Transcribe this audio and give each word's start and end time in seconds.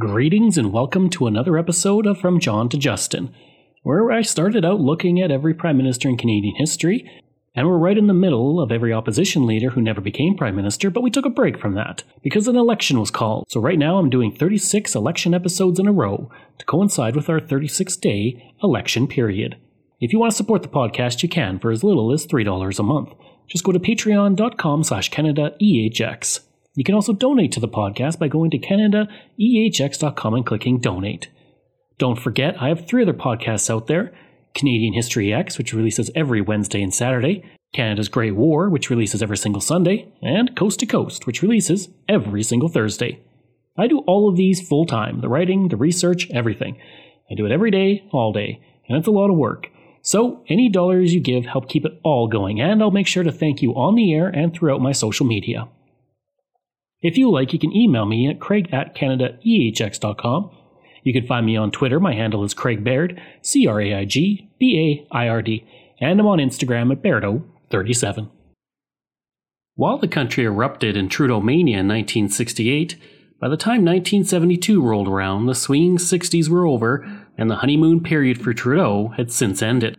Greetings 0.00 0.56
and 0.56 0.72
welcome 0.72 1.10
to 1.10 1.26
another 1.26 1.58
episode 1.58 2.06
of 2.06 2.18
From 2.18 2.40
John 2.40 2.70
to 2.70 2.78
Justin, 2.78 3.34
where 3.82 4.10
I 4.10 4.22
started 4.22 4.64
out 4.64 4.80
looking 4.80 5.20
at 5.20 5.30
every 5.30 5.52
Prime 5.52 5.76
Minister 5.76 6.08
in 6.08 6.16
Canadian 6.16 6.56
history, 6.56 7.04
and 7.54 7.68
we're 7.68 7.76
right 7.76 7.98
in 7.98 8.06
the 8.06 8.14
middle 8.14 8.62
of 8.62 8.72
every 8.72 8.94
opposition 8.94 9.46
leader 9.46 9.68
who 9.68 9.82
never 9.82 10.00
became 10.00 10.38
Prime 10.38 10.56
Minister, 10.56 10.88
but 10.88 11.02
we 11.02 11.10
took 11.10 11.26
a 11.26 11.28
break 11.28 11.58
from 11.58 11.74
that 11.74 12.02
because 12.22 12.48
an 12.48 12.56
election 12.56 12.98
was 12.98 13.10
called. 13.10 13.44
So 13.50 13.60
right 13.60 13.78
now 13.78 13.98
I'm 13.98 14.08
doing 14.08 14.34
36 14.34 14.94
election 14.94 15.34
episodes 15.34 15.78
in 15.78 15.86
a 15.86 15.92
row 15.92 16.30
to 16.56 16.64
coincide 16.64 17.14
with 17.14 17.28
our 17.28 17.38
36 17.38 17.94
day 17.98 18.54
election 18.62 19.06
period. 19.06 19.58
If 20.00 20.14
you 20.14 20.18
want 20.18 20.30
to 20.30 20.36
support 20.36 20.62
the 20.62 20.68
podcast, 20.68 21.22
you 21.22 21.28
can 21.28 21.58
for 21.58 21.70
as 21.70 21.84
little 21.84 22.10
as 22.10 22.26
$3 22.26 22.78
a 22.78 22.82
month. 22.82 23.12
Just 23.48 23.64
go 23.64 23.72
to 23.72 23.78
patreon.com 23.78 24.82
slash 24.82 25.10
CanadaEHX. 25.10 26.40
You 26.74 26.84
can 26.84 26.94
also 26.94 27.12
donate 27.12 27.52
to 27.52 27.60
the 27.60 27.68
podcast 27.68 28.18
by 28.18 28.28
going 28.28 28.50
to 28.52 28.58
CanadaEHX.com 28.58 30.34
and 30.34 30.46
clicking 30.46 30.78
donate. 30.78 31.28
Don't 31.98 32.18
forget, 32.18 32.54
I 32.62 32.68
have 32.68 32.86
three 32.86 33.02
other 33.02 33.12
podcasts 33.12 33.68
out 33.68 33.86
there 33.86 34.12
Canadian 34.54 34.94
History 34.94 35.32
X, 35.32 35.58
which 35.58 35.72
releases 35.72 36.10
every 36.14 36.40
Wednesday 36.40 36.82
and 36.82 36.94
Saturday, 36.94 37.44
Canada's 37.72 38.08
Great 38.08 38.34
War, 38.34 38.68
which 38.68 38.90
releases 38.90 39.22
every 39.22 39.36
single 39.36 39.60
Sunday, 39.60 40.12
and 40.22 40.56
Coast 40.56 40.80
to 40.80 40.86
Coast, 40.86 41.26
which 41.26 41.42
releases 41.42 41.88
every 42.08 42.42
single 42.42 42.68
Thursday. 42.68 43.20
I 43.76 43.86
do 43.86 44.00
all 44.00 44.28
of 44.28 44.36
these 44.36 44.66
full 44.66 44.86
time 44.86 45.20
the 45.20 45.28
writing, 45.28 45.68
the 45.68 45.76
research, 45.76 46.28
everything. 46.30 46.78
I 47.30 47.34
do 47.34 47.46
it 47.46 47.52
every 47.52 47.70
day, 47.70 48.08
all 48.12 48.32
day, 48.32 48.60
and 48.88 48.98
it's 48.98 49.06
a 49.06 49.12
lot 49.12 49.30
of 49.30 49.36
work. 49.36 49.68
So, 50.02 50.42
any 50.48 50.68
dollars 50.68 51.14
you 51.14 51.20
give 51.20 51.46
help 51.46 51.68
keep 51.68 51.84
it 51.84 52.00
all 52.02 52.26
going, 52.26 52.60
and 52.60 52.82
I'll 52.82 52.90
make 52.90 53.06
sure 53.06 53.22
to 53.22 53.32
thank 53.32 53.60
you 53.60 53.72
on 53.72 53.94
the 53.94 54.14
air 54.14 54.28
and 54.28 54.52
throughout 54.52 54.80
my 54.80 54.92
social 54.92 55.26
media. 55.26 55.68
If 57.02 57.16
you 57.16 57.30
like, 57.30 57.52
you 57.52 57.58
can 57.58 57.74
email 57.74 58.04
me 58.04 58.28
at 58.28 58.40
craig 58.40 58.68
at 58.72 58.94
canadaehx.com. 58.94 60.50
You 61.02 61.12
can 61.12 61.26
find 61.26 61.46
me 61.46 61.56
on 61.56 61.70
Twitter. 61.70 61.98
My 61.98 62.14
handle 62.14 62.44
is 62.44 62.52
Craig 62.52 62.84
Baird, 62.84 63.20
C 63.40 63.66
R 63.66 63.80
A 63.80 63.94
I 63.94 64.04
G 64.04 64.50
B 64.58 65.06
A 65.12 65.16
I 65.16 65.28
R 65.28 65.40
D, 65.40 65.66
and 65.98 66.20
I'm 66.20 66.26
on 66.26 66.38
Instagram 66.38 66.92
at 66.92 67.02
Bairdo37. 67.02 68.30
While 69.76 69.96
the 69.96 70.08
country 70.08 70.44
erupted 70.44 70.94
in 70.96 71.08
Trudeau 71.08 71.40
mania 71.40 71.78
in 71.78 71.88
1968, 71.88 72.96
by 73.40 73.48
the 73.48 73.56
time 73.56 73.82
1972 73.82 74.82
rolled 74.82 75.08
around, 75.08 75.46
the 75.46 75.54
swinging 75.54 75.96
60s 75.96 76.50
were 76.50 76.66
over, 76.66 77.26
and 77.38 77.50
the 77.50 77.56
honeymoon 77.56 78.02
period 78.02 78.42
for 78.42 78.52
Trudeau 78.52 79.14
had 79.16 79.32
since 79.32 79.62
ended. 79.62 79.96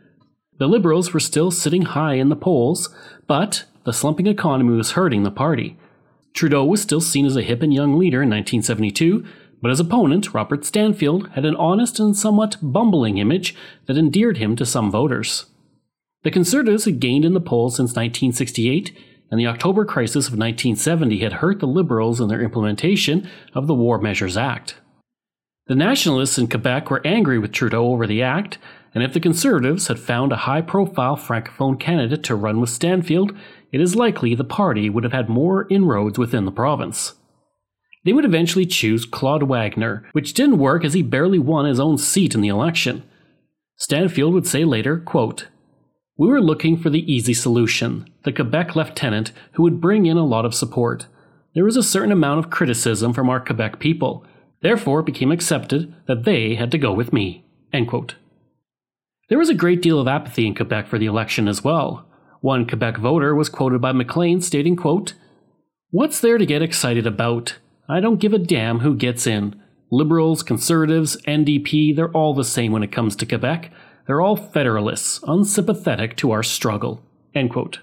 The 0.60 0.68
Liberals 0.68 1.12
were 1.12 1.20
still 1.20 1.50
sitting 1.50 1.82
high 1.82 2.14
in 2.14 2.30
the 2.30 2.36
polls, 2.36 2.94
but 3.26 3.66
the 3.84 3.94
slumping 3.94 4.28
economy 4.28 4.76
was 4.76 4.92
hurting 4.92 5.24
the 5.24 5.32
party. 5.32 5.76
Trudeau 6.34 6.66
was 6.66 6.82
still 6.82 7.02
seen 7.02 7.26
as 7.26 7.36
a 7.36 7.42
hip 7.42 7.62
and 7.62 7.74
young 7.74 7.98
leader 7.98 8.24
in 8.24 8.30
1972, 8.30 9.26
but 9.62 9.70
his 9.70 9.80
opponent, 9.80 10.34
Robert 10.34 10.66
Stanfield, 10.66 11.30
had 11.30 11.46
an 11.46 11.56
honest 11.56 12.00
and 12.00 12.16
somewhat 12.16 12.58
bumbling 12.62 13.18
image 13.18 13.56
that 13.86 13.98
endeared 13.98 14.38
him 14.38 14.56
to 14.56 14.66
some 14.66 14.90
voters. 14.90 15.46
The 16.24 16.32
Conservatives 16.32 16.86
had 16.86 17.00
gained 17.00 17.26
in 17.26 17.34
the 17.34 17.42
polls 17.42 17.76
since 17.76 17.92
1968, 17.92 18.96
and 19.30 19.40
the 19.40 19.48
October 19.48 19.86
crisis 19.86 20.28
of 20.28 20.34
1970 20.34 21.20
had 21.20 21.34
hurt 21.34 21.60
the 21.60 21.68
Liberals 21.68 22.20
in 22.20 22.28
their 22.28 22.42
implementation 22.42 23.30
of 23.54 23.68
the 23.68 23.74
War 23.74 24.00
Measures 24.00 24.38
Act. 24.38 24.76
The 25.68 25.76
Nationalists 25.76 26.38
in 26.38 26.50
Quebec 26.50 26.90
were 26.90 27.06
angry 27.06 27.40
with 27.40 27.52
Trudeau 27.52 27.88
over 27.88 28.06
the 28.06 28.22
act, 28.22 28.58
and 28.94 29.04
if 29.04 29.14
the 29.14 29.20
Conservatives 29.20 29.88
had 29.88 30.00
found 30.00 30.32
a 30.32 30.38
high 30.38 30.62
profile 30.62 31.16
Francophone 31.16 31.80
candidate 31.80 32.24
to 32.24 32.36
run 32.36 32.60
with 32.60 32.70
Stanfield, 32.70 33.36
it 33.72 33.80
is 33.80 33.96
likely 33.96 34.36
the 34.36 34.44
party 34.44 34.90
would 34.90 35.04
have 35.04 35.14
had 35.14 35.30
more 35.30 35.66
inroads 35.70 36.20
within 36.20 36.46
the 36.46 36.52
province. 36.52 37.14
They 38.04 38.14
would 38.14 38.26
eventually 38.26 38.66
choose 38.66 39.06
Claude 39.06 39.44
Wagner, 39.44 40.04
which 40.12 40.34
didn't 40.34 40.58
work 40.58 40.84
as 40.84 40.94
he 40.94 41.04
barely 41.04 41.40
won 41.40 41.66
his 41.66 41.80
own 41.80 41.98
seat 41.98 42.36
in 42.36 42.42
the 42.42 42.48
election. 42.50 43.04
Stanfield 43.78 44.34
would 44.34 44.48
say 44.48 44.66
later, 44.66 44.98
quote, 44.98 45.48
We 46.18 46.28
were 46.28 46.42
looking 46.42 46.78
for 46.78 46.90
the 46.90 47.12
easy 47.12 47.34
solution, 47.34 48.10
the 48.24 48.34
Quebec 48.34 48.76
lieutenant 48.76 49.32
who 49.54 49.64
would 49.64 49.80
bring 49.80 50.06
in 50.06 50.18
a 50.18 50.26
lot 50.26 50.46
of 50.46 50.56
support. 50.56 51.06
There 51.54 51.64
was 51.64 51.78
a 51.78 51.84
certain 51.84 52.12
amount 52.12 52.40
of 52.40 52.52
criticism 52.52 53.14
from 53.14 53.30
our 53.30 53.40
Quebec 53.40 53.80
people, 53.80 54.26
therefore 54.62 55.02
it 55.02 55.06
became 55.06 55.32
accepted 55.32 55.94
that 56.08 56.24
they 56.24 56.56
had 56.56 56.72
to 56.72 56.78
go 56.78 56.92
with 56.92 57.14
me. 57.14 57.46
End 57.72 57.88
quote. 57.88 58.16
There 59.32 59.40
was 59.40 59.50
a 59.50 59.54
great 59.54 59.82
deal 59.82 59.98
of 59.98 60.10
apathy 60.10 60.46
in 60.46 60.56
Quebec 60.56 60.88
for 60.88 61.00
the 61.00 61.06
election 61.06 61.48
as 61.48 61.64
well. 61.64 62.06
One 62.42 62.68
Quebec 62.68 62.98
voter 62.98 63.34
was 63.34 63.48
quoted 63.48 63.80
by 63.80 63.94
Maclean 63.94 64.42
stating, 64.42 64.76
quote, 64.76 65.14
What's 65.90 66.20
there 66.20 66.38
to 66.38 66.46
get 66.46 66.62
excited 66.62 67.08
about? 67.08 67.56
I 67.88 68.02
don't 68.02 68.20
give 68.20 68.34
a 68.34 68.38
damn 68.38 68.80
who 68.80 68.94
gets 68.94 69.26
in. 69.26 69.58
Liberals, 69.90 70.44
Conservatives, 70.44 71.16
NDP, 71.26 71.96
they're 71.96 72.12
all 72.12 72.34
the 72.34 72.44
same 72.44 72.74
when 72.74 72.84
it 72.84 72.92
comes 72.92 73.16
to 73.16 73.26
Quebec. 73.26 73.72
They're 74.06 74.20
all 74.20 74.36
federalists, 74.36 75.22
unsympathetic 75.26 76.18
to 76.18 76.32
our 76.32 76.44
struggle. 76.44 77.02
End 77.34 77.52
quote. 77.52 77.80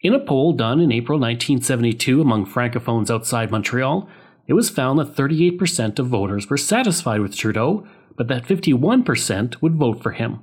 In 0.00 0.14
a 0.14 0.20
poll 0.20 0.52
done 0.52 0.78
in 0.78 0.92
April 0.92 1.18
1972 1.18 2.20
among 2.20 2.46
Francophones 2.46 3.10
outside 3.10 3.50
Montreal, 3.50 4.08
it 4.46 4.52
was 4.52 4.70
found 4.70 5.00
that 5.00 5.16
38% 5.16 5.98
of 5.98 6.06
voters 6.06 6.48
were 6.48 6.56
satisfied 6.56 7.20
with 7.20 7.34
Trudeau, 7.34 7.84
but 8.16 8.28
that 8.28 8.46
51% 8.46 9.60
would 9.60 9.74
vote 9.74 10.02
for 10.02 10.12
him. 10.12 10.42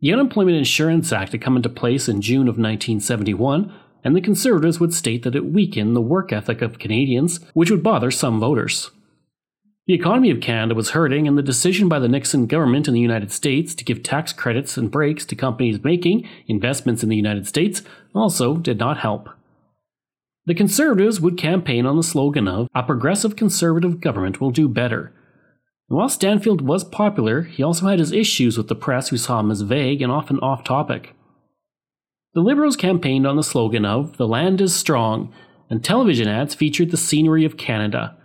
The 0.00 0.12
Unemployment 0.12 0.56
Insurance 0.56 1.12
Act 1.12 1.32
had 1.32 1.40
come 1.40 1.56
into 1.56 1.68
place 1.68 2.08
in 2.08 2.20
June 2.20 2.48
of 2.48 2.58
1971, 2.58 3.72
and 4.04 4.14
the 4.14 4.20
Conservatives 4.20 4.78
would 4.78 4.92
state 4.92 5.22
that 5.22 5.36
it 5.36 5.46
weakened 5.46 5.96
the 5.96 6.02
work 6.02 6.32
ethic 6.32 6.60
of 6.60 6.78
Canadians, 6.78 7.40
which 7.54 7.70
would 7.70 7.82
bother 7.82 8.10
some 8.10 8.38
voters. 8.38 8.90
The 9.86 9.94
economy 9.94 10.30
of 10.30 10.40
Canada 10.40 10.74
was 10.74 10.90
hurting, 10.90 11.28
and 11.28 11.38
the 11.38 11.42
decision 11.42 11.88
by 11.88 11.98
the 11.98 12.08
Nixon 12.08 12.46
government 12.46 12.88
in 12.88 12.94
the 12.94 13.00
United 13.00 13.30
States 13.30 13.74
to 13.74 13.84
give 13.84 14.02
tax 14.02 14.32
credits 14.32 14.76
and 14.76 14.90
breaks 14.90 15.24
to 15.26 15.36
companies 15.36 15.84
making 15.84 16.28
investments 16.46 17.02
in 17.02 17.08
the 17.08 17.16
United 17.16 17.46
States 17.46 17.82
also 18.14 18.56
did 18.56 18.78
not 18.78 18.98
help. 18.98 19.30
The 20.46 20.54
Conservatives 20.54 21.20
would 21.22 21.38
campaign 21.38 21.86
on 21.86 21.96
the 21.96 22.02
slogan 22.02 22.46
of, 22.46 22.68
A 22.74 22.82
progressive 22.82 23.36
conservative 23.36 24.00
government 24.00 24.40
will 24.40 24.50
do 24.50 24.68
better, 24.68 25.13
and 25.94 26.00
while 26.00 26.08
Stanfield 26.08 26.60
was 26.60 26.82
popular, 26.82 27.42
he 27.42 27.62
also 27.62 27.86
had 27.86 28.00
his 28.00 28.10
issues 28.10 28.58
with 28.58 28.66
the 28.66 28.74
press 28.74 29.10
who 29.10 29.16
saw 29.16 29.38
him 29.38 29.52
as 29.52 29.60
vague 29.60 30.02
and 30.02 30.10
often 30.10 30.40
off 30.40 30.64
topic. 30.64 31.14
The 32.34 32.40
Liberals 32.40 32.74
campaigned 32.74 33.28
on 33.28 33.36
the 33.36 33.44
slogan 33.44 33.84
of 33.84 34.16
The 34.16 34.26
land 34.26 34.60
is 34.60 34.74
strong, 34.74 35.32
and 35.70 35.84
television 35.84 36.26
ads 36.26 36.52
featured 36.52 36.90
the 36.90 36.96
scenery 36.96 37.44
of 37.44 37.56
Canada. 37.56 38.16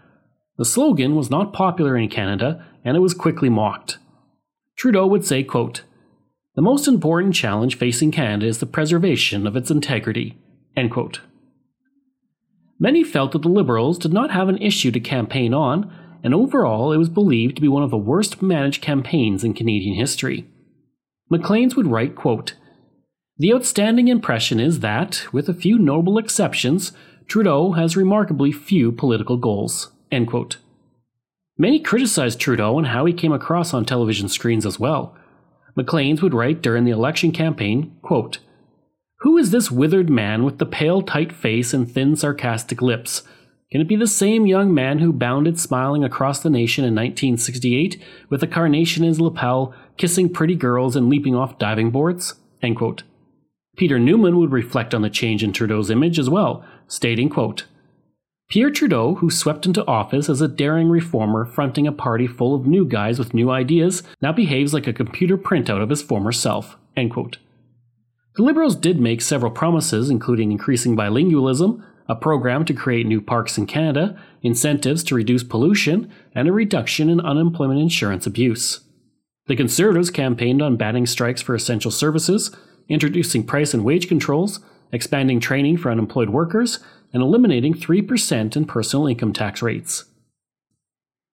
The 0.58 0.66
slogan 0.66 1.16
was 1.16 1.30
not 1.30 1.54
popular 1.54 1.96
in 1.96 2.10
Canada, 2.10 2.66
and 2.84 2.98
it 2.98 3.02
was 3.02 3.14
quickly 3.14 3.50
mocked. 3.50 4.00
Trudeau 4.76 5.06
would 5.06 5.24
say, 5.24 5.44
quote, 5.44 5.84
The 6.56 6.64
most 6.64 6.88
important 6.88 7.36
challenge 7.36 7.78
facing 7.78 8.10
Canada 8.10 8.48
is 8.48 8.58
the 8.58 8.66
preservation 8.66 9.46
of 9.46 9.56
its 9.56 9.70
integrity. 9.70 10.40
End 10.76 10.90
quote. 10.90 11.22
Many 12.80 13.04
felt 13.04 13.34
that 13.34 13.44
the 13.44 13.48
Liberals 13.48 14.00
did 14.00 14.12
not 14.12 14.32
have 14.32 14.50
an 14.50 14.58
issue 14.58 14.90
to 14.90 15.00
campaign 15.00 15.54
on, 15.54 15.94
and 16.24 16.34
overall 16.34 16.92
it 16.92 16.98
was 16.98 17.10
believed 17.10 17.56
to 17.56 17.62
be 17.62 17.68
one 17.68 17.84
of 17.84 17.92
the 17.92 17.98
worst 17.98 18.42
managed 18.42 18.82
campaigns 18.82 19.44
in 19.44 19.54
Canadian 19.54 19.96
history. 19.96 20.48
Maclean's 21.30 21.76
would 21.76 21.88
write, 21.88 22.16
quote, 22.16 22.54
The 23.38 23.54
outstanding 23.54 24.08
impression 24.08 24.60
is 24.60 24.80
that, 24.80 25.26
with 25.32 25.48
a 25.48 25.54
few 25.54 25.78
notable 25.78 26.18
exceptions, 26.18 26.92
Trudeau 27.28 27.74
has 27.74 27.96
remarkably 27.96 28.52
few 28.52 28.92
political 28.92 29.38
goals. 29.38 29.92
End 30.12 30.28
quote. 30.28 30.58
Many 31.58 31.80
criticized 31.80 32.40
Trudeau 32.40 32.78
and 32.78 32.88
how 32.88 33.06
he 33.06 33.14
came 33.14 33.34
across 33.34 33.74
on 33.74 33.86
television 33.86 34.30
screens 34.30 34.66
as 34.66 34.80
well. 34.80 35.16
Maclean's 35.76 36.22
would 36.22 36.34
write 36.34 36.62
during 36.62 36.86
the 36.86 36.92
election 36.92 37.32
campaign, 37.32 37.96
quote, 38.02 38.40
Who 39.20 39.38
is 39.38 39.52
this 39.52 39.70
withered 39.70 40.10
man 40.10 40.44
with 40.44 40.58
the 40.58 40.66
pale, 40.66 41.02
tight 41.02 41.32
face 41.32 41.74
and 41.74 41.90
thin, 41.90 42.16
sarcastic 42.16 42.82
lips? 42.82 43.24
Can 43.72 43.82
it 43.82 43.88
be 43.88 43.96
the 43.96 44.08
same 44.08 44.48
young 44.48 44.74
man 44.74 44.98
who 44.98 45.14
bounded 45.14 45.60
smiling 45.60 46.04
across 46.04 46.40
the 46.40 46.50
nation 46.50 46.84
in 46.84 46.96
1968 46.96 48.02
with 48.30 48.42
a 48.42 48.48
carnation 48.48 49.04
in 49.04 49.10
his 49.10 49.22
lapel, 49.22 49.76
kissing 49.96 50.28
pretty 50.28 50.56
girls 50.56 50.96
and 50.96 51.08
leaping 51.08 51.36
off 51.36 51.60
diving 51.60 51.92
boards? 51.92 52.34
Peter 53.78 54.00
Newman 54.00 54.38
would 54.38 54.52
reflect 54.52 54.96
on 54.96 55.04
the 55.04 55.10
change 55.10 55.44
in 55.44 55.54
Trudeau's 55.54 55.92
image 55.92 56.18
as 56.18 56.30
well, 56.30 56.66
stating, 56.88 57.30
quote, 57.30 57.66
Pierre 58.50 58.72
Trudeau, 58.72 59.16
who 59.16 59.30
swept 59.30 59.68
into 59.68 59.86
office 59.86 60.28
as 60.28 60.42
a 60.42 60.48
daring 60.48 60.90
reformer 60.90 61.46
fronting 61.46 61.86
a 61.86 61.92
party 61.92 62.26
full 62.26 62.56
of 62.56 62.66
new 62.66 62.84
guys 62.84 63.20
with 63.20 63.36
new 63.36 63.52
ideas, 63.52 64.02
now 64.24 64.32
behaves 64.32 64.74
like 64.74 64.88
a 64.88 64.94
computer 64.94 65.38
printout 65.38 65.84
of 65.84 65.92
his 65.92 66.02
former 66.02 66.32
self. 66.32 66.76
End 66.98 67.12
quote. 67.12 67.38
The 68.36 68.42
Liberals 68.42 68.76
did 68.76 69.00
make 69.00 69.22
several 69.22 69.52
promises, 69.52 70.10
including 70.10 70.52
increasing 70.52 70.98
bilingualism, 70.98 71.84
a 72.10 72.16
program 72.16 72.66
to 72.66 72.74
create 72.74 73.06
new 73.06 73.22
parks 73.22 73.58
in 73.58 73.68
Canada, 73.68 74.20
incentives 74.42 75.04
to 75.06 75.16
reduce 75.16 75.44
pollution, 75.44 76.12
and 76.34 76.48
a 76.48 76.52
reduction 76.52 77.08
in 77.10 77.22
unemployment 77.22 77.80
insurance 77.80 78.26
abuse. 78.26 78.82
The 79.46 79.56
Conservatives 79.56 80.10
campaigned 80.10 80.62
on 80.62 80.76
banning 80.76 81.06
strikes 81.06 81.42
for 81.42 81.56
essential 81.56 81.92
services, 81.92 82.56
introducing 82.90 83.46
price 83.46 83.74
and 83.74 83.86
wage 83.86 84.08
controls, 84.08 84.60
expanding 84.92 85.40
training 85.40 85.78
for 85.78 85.92
unemployed 85.92 86.32
workers, 86.32 86.80
and 87.14 87.22
eliminating 87.22 87.76
3% 87.76 88.56
in 88.56 88.66
personal 88.66 89.08
income 89.08 89.32
tax 89.32 89.62
rates. 89.62 90.06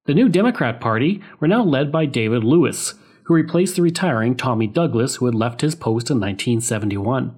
The 0.04 0.14
new 0.14 0.28
Democrat 0.28 0.80
Party 0.80 1.22
were 1.40 1.48
now 1.48 1.64
led 1.64 1.90
by 1.90 2.06
David 2.06 2.44
Lewis, 2.44 2.94
who 3.24 3.34
replaced 3.34 3.76
the 3.76 3.82
retiring 3.82 4.36
Tommy 4.36 4.66
Douglas, 4.66 5.16
who 5.16 5.26
had 5.26 5.34
left 5.34 5.62
his 5.62 5.74
post 5.74 6.10
in 6.10 6.20
1971. 6.20 7.34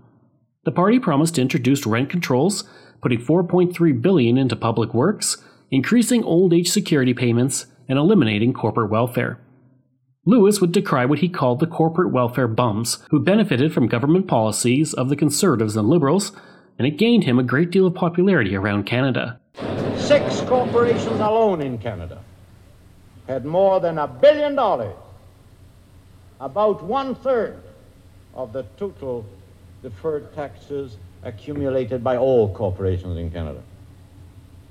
The 0.68 0.72
party 0.72 0.98
promised 0.98 1.36
to 1.36 1.40
introduce 1.40 1.86
rent 1.86 2.10
controls, 2.10 2.64
putting 3.00 3.20
4.3 3.20 4.02
billion 4.02 4.36
into 4.36 4.54
public 4.54 4.92
works, 4.92 5.38
increasing 5.70 6.22
old 6.22 6.52
age 6.52 6.68
security 6.68 7.14
payments, 7.14 7.64
and 7.88 7.98
eliminating 7.98 8.52
corporate 8.52 8.90
welfare. 8.90 9.40
Lewis 10.26 10.60
would 10.60 10.72
decry 10.72 11.06
what 11.06 11.20
he 11.20 11.28
called 11.30 11.60
the 11.60 11.66
corporate 11.66 12.12
welfare 12.12 12.46
bums, 12.46 12.98
who 13.08 13.18
benefited 13.18 13.72
from 13.72 13.86
government 13.88 14.28
policies 14.28 14.92
of 14.92 15.08
the 15.08 15.16
Conservatives 15.16 15.74
and 15.74 15.88
Liberals, 15.88 16.32
and 16.78 16.86
it 16.86 16.98
gained 16.98 17.24
him 17.24 17.38
a 17.38 17.42
great 17.42 17.70
deal 17.70 17.86
of 17.86 17.94
popularity 17.94 18.54
around 18.54 18.84
Canada. 18.84 19.40
Six 19.96 20.42
corporations 20.42 21.18
alone 21.18 21.62
in 21.62 21.78
Canada 21.78 22.22
had 23.26 23.46
more 23.46 23.80
than 23.80 23.96
a 23.96 24.06
billion 24.06 24.54
dollars, 24.54 24.94
about 26.38 26.82
one 26.84 27.14
third 27.14 27.56
of 28.34 28.52
the 28.52 28.64
total 28.76 29.24
deferred 29.82 30.34
taxes 30.34 30.96
accumulated 31.22 32.02
by 32.02 32.16
all 32.16 32.52
corporations 32.54 33.16
in 33.16 33.30
Canada. 33.30 33.60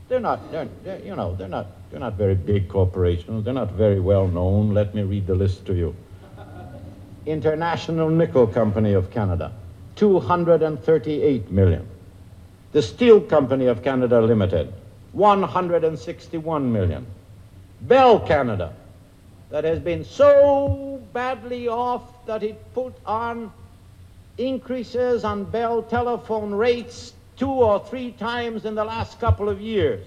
They're 0.10 0.20
not, 0.20 0.52
they're, 0.52 0.68
they're, 0.84 1.00
you 1.00 1.16
know, 1.16 1.36
they're 1.36 1.50
not, 1.50 1.68
they're 1.92 2.00
not 2.00 2.14
very 2.14 2.36
big 2.36 2.70
corporations. 2.70 3.44
They're 3.44 3.54
not 3.54 3.72
very 3.72 4.00
well 4.00 4.28
known. 4.28 4.74
Let 4.74 4.96
me 4.96 5.04
read 5.04 5.28
the 5.28 5.36
list 5.36 5.66
to 5.66 5.76
you. 5.76 5.96
International 7.26 8.10
Nickel 8.10 8.48
Company 8.48 8.94
of 8.94 9.12
Canada, 9.12 9.52
238 9.98 11.52
million. 11.52 11.86
The 12.72 12.82
Steel 12.82 13.20
Company 13.20 13.66
of 13.66 13.84
Canada 13.84 14.22
Limited, 14.22 14.74
161 15.12 16.72
million. 16.72 17.06
Bell 17.82 18.20
Canada, 18.20 18.74
that 19.50 19.66
has 19.66 19.80
been 19.80 20.06
so 20.06 21.02
badly 21.12 21.68
off 21.68 22.26
that 22.26 22.44
it 22.44 22.74
put 22.74 22.94
on 23.06 23.52
increases 24.38 25.24
on 25.24 25.44
Bell 25.46 25.82
telephone 25.82 26.54
rates 26.54 27.14
two 27.38 27.50
or 27.50 27.80
three 27.86 28.12
times 28.12 28.66
in 28.66 28.76
the 28.76 28.84
last 28.84 29.20
couple 29.20 29.50
of 29.50 29.62
years. 29.62 30.06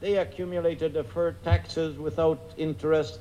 They 0.00 0.16
accumulated 0.16 0.94
deferred 0.94 1.42
taxes 1.44 1.98
without 1.98 2.40
interest 2.56 3.18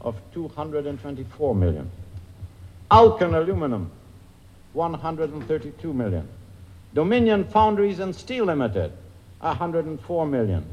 of 0.00 0.16
224 0.32 1.54
million. 1.54 1.90
Alcan 2.90 3.34
Aluminum, 3.34 3.90
132 4.72 5.92
million. 5.92 6.26
Dominion 6.94 7.44
Foundries 7.44 8.00
and 8.00 8.14
Steel 8.14 8.46
Limited, 8.46 8.92
104 9.40 10.26
million. 10.26 10.64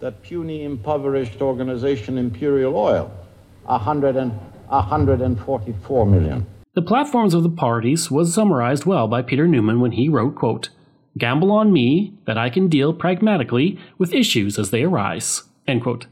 That 0.00 0.22
puny, 0.22 0.64
impoverished 0.64 1.42
organization, 1.42 2.16
Imperial 2.16 2.76
Oil, 2.76 3.10
100 3.64 4.16
and, 4.16 4.38
144 4.68 6.06
million. 6.06 6.46
The 6.74 6.82
platforms 6.82 7.34
of 7.34 7.42
the 7.42 7.48
parties 7.48 8.10
was 8.10 8.32
summarized 8.32 8.84
well 8.84 9.08
by 9.08 9.22
Peter 9.22 9.48
Newman 9.48 9.80
when 9.80 9.92
he 9.92 10.08
wrote, 10.08 10.36
quote, 10.36 10.68
Gamble 11.16 11.50
on 11.50 11.72
me 11.72 12.14
that 12.26 12.38
I 12.38 12.50
can 12.50 12.68
deal 12.68 12.92
pragmatically 12.92 13.78
with 13.98 14.14
issues 14.14 14.58
as 14.58 14.70
they 14.70 14.84
arise. 14.84 15.42
End 15.66 15.82
quote. 15.82 16.06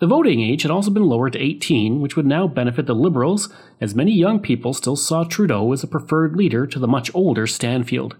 The 0.00 0.06
voting 0.08 0.40
age 0.40 0.62
had 0.62 0.70
also 0.70 0.90
been 0.90 1.04
lowered 1.06 1.34
to 1.34 1.38
18, 1.38 2.00
which 2.00 2.16
would 2.16 2.26
now 2.26 2.48
benefit 2.48 2.86
the 2.86 2.94
Liberals, 2.94 3.48
as 3.80 3.94
many 3.94 4.12
young 4.12 4.40
people 4.40 4.74
still 4.74 4.96
saw 4.96 5.22
Trudeau 5.22 5.72
as 5.72 5.84
a 5.84 5.86
preferred 5.86 6.36
leader 6.36 6.66
to 6.66 6.78
the 6.80 6.88
much 6.88 7.14
older 7.14 7.46
Stanfield. 7.46 8.16